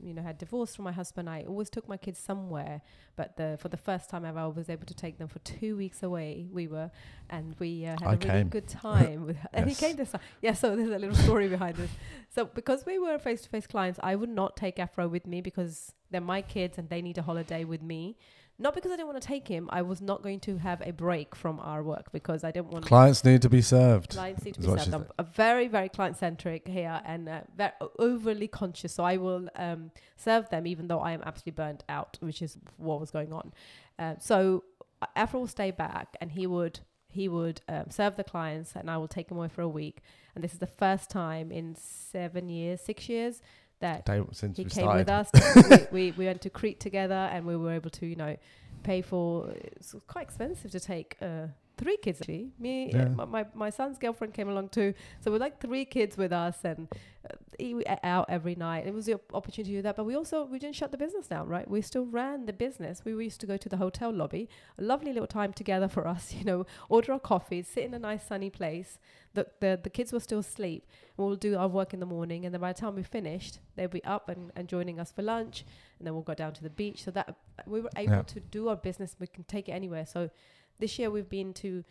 [0.00, 2.80] you know, had divorced from my husband, I always took my kids somewhere.
[3.16, 5.76] But the for the first time ever, I was able to take them for two
[5.76, 6.46] weeks away.
[6.52, 6.92] We were,
[7.28, 9.26] and we uh, had I a really good time.
[9.26, 10.20] with, and he came this time.
[10.42, 10.52] Yeah.
[10.52, 11.90] So there's a little story behind this.
[12.32, 16.20] So because we were face-to-face clients, I would not take Afro with me because they're
[16.20, 18.16] my kids and they need a holiday with me.
[18.60, 19.68] Not because I didn't want to take him.
[19.70, 22.86] I was not going to have a break from our work because I didn't want
[22.86, 24.10] Clients need to be served.
[24.10, 24.94] clients need to be served.
[24.94, 27.70] I'm uh, very, very client centric here and uh, very
[28.00, 28.92] overly conscious.
[28.92, 32.58] So I will um, serve them even though I am absolutely burnt out, which is
[32.78, 33.52] what was going on.
[33.96, 34.64] Uh, so
[35.00, 36.80] uh, Afro will stay back and he would
[37.10, 40.02] he would um, serve the clients and I will take him away for a week.
[40.34, 43.40] And this is the first time in seven years, six years
[43.80, 44.98] that Day since he came started.
[44.98, 45.30] with us.
[45.92, 48.36] we, we, we went to Crete together, and we were able to, you know,
[48.82, 49.50] pay for.
[49.50, 51.48] It's quite expensive to take uh,
[51.78, 52.20] three kids.
[52.20, 53.08] Actually, me, uh, Yeah.
[53.20, 56.56] my, my my son's girlfriend came along too, so we're like three kids with us,
[56.64, 56.88] and
[57.28, 58.86] uh, eat out every night.
[58.86, 60.98] It was the op- opportunity to do that, but we also we didn't shut the
[60.98, 61.66] business down, right?
[61.76, 63.02] We still ran the business.
[63.04, 64.48] We used to go to the hotel lobby,
[64.78, 66.32] a lovely little time together for us.
[66.38, 68.98] You know, order our coffees, sit in a nice sunny place.
[69.34, 70.82] The the the kids were still asleep
[71.18, 73.90] we'll do our work in the morning and then by the time we finished they'd
[73.90, 75.64] be up and, and joining us for lunch
[75.98, 77.34] and then we'll go down to the beach so that
[77.66, 78.22] we were able Yeah.
[78.22, 80.30] to do our business we can take it anywhere so
[80.78, 81.84] this year we've been to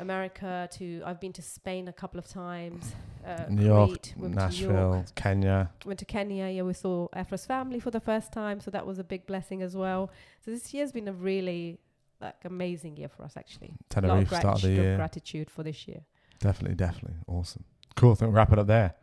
[0.00, 2.92] america to i've been to spain a couple of times
[3.26, 5.70] uh, New York, Crete, went Nashville, York, Kenya.
[5.86, 8.98] went to kenya yeah we saw afro's family for the first time so that was
[8.98, 10.10] a big blessing as well
[10.44, 11.78] so this year's been a really
[12.20, 14.96] like amazing year for us actually a lot of Tenerife, start of the gratitude, year.
[14.96, 16.00] gratitude for this year
[16.40, 17.16] Definitely, definitely.
[17.26, 17.64] Awesome.
[17.96, 18.12] Cool.
[18.12, 18.94] I think we'll wrap it up there.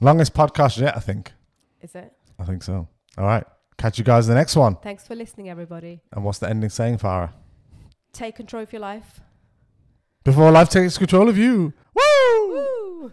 [0.00, 1.32] Longest podcast yet, I think.
[1.80, 2.86] is it I think so.
[3.18, 3.44] All right.
[3.78, 4.76] Catch you guys in the next one.
[4.76, 7.30] thanks for listening everybody And what's the ending saying, Farah?
[8.12, 9.20] Take control of your life
[10.24, 11.72] Before life takes control of you.
[11.94, 12.48] Woo!
[12.48, 13.12] Woo!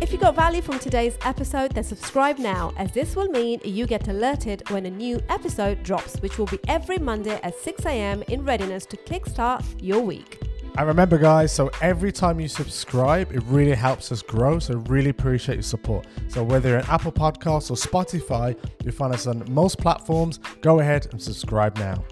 [0.00, 3.86] If you got value from today's episode, then subscribe now, as this will mean you
[3.86, 8.22] get alerted when a new episode drops, which will be every Monday at 6 a.m.
[8.28, 10.45] in readiness to kickstart your week.
[10.78, 14.58] And remember, guys, so every time you subscribe, it really helps us grow.
[14.58, 16.06] So, really appreciate your support.
[16.28, 18.54] So, whether you're on Apple Podcasts or Spotify,
[18.84, 20.38] you find us on most platforms.
[20.60, 22.04] Go ahead and subscribe now.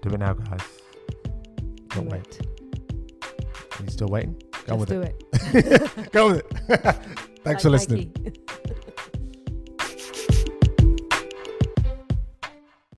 [0.00, 0.60] Do it now, guys.
[1.88, 2.40] Don't Do wait.
[3.78, 4.40] Are you still waiting?
[4.66, 5.24] Go Just with do it.
[5.54, 6.12] it.
[6.12, 6.96] Go with it.
[7.44, 8.12] Thanks for listening.
[8.24, 8.40] Nike.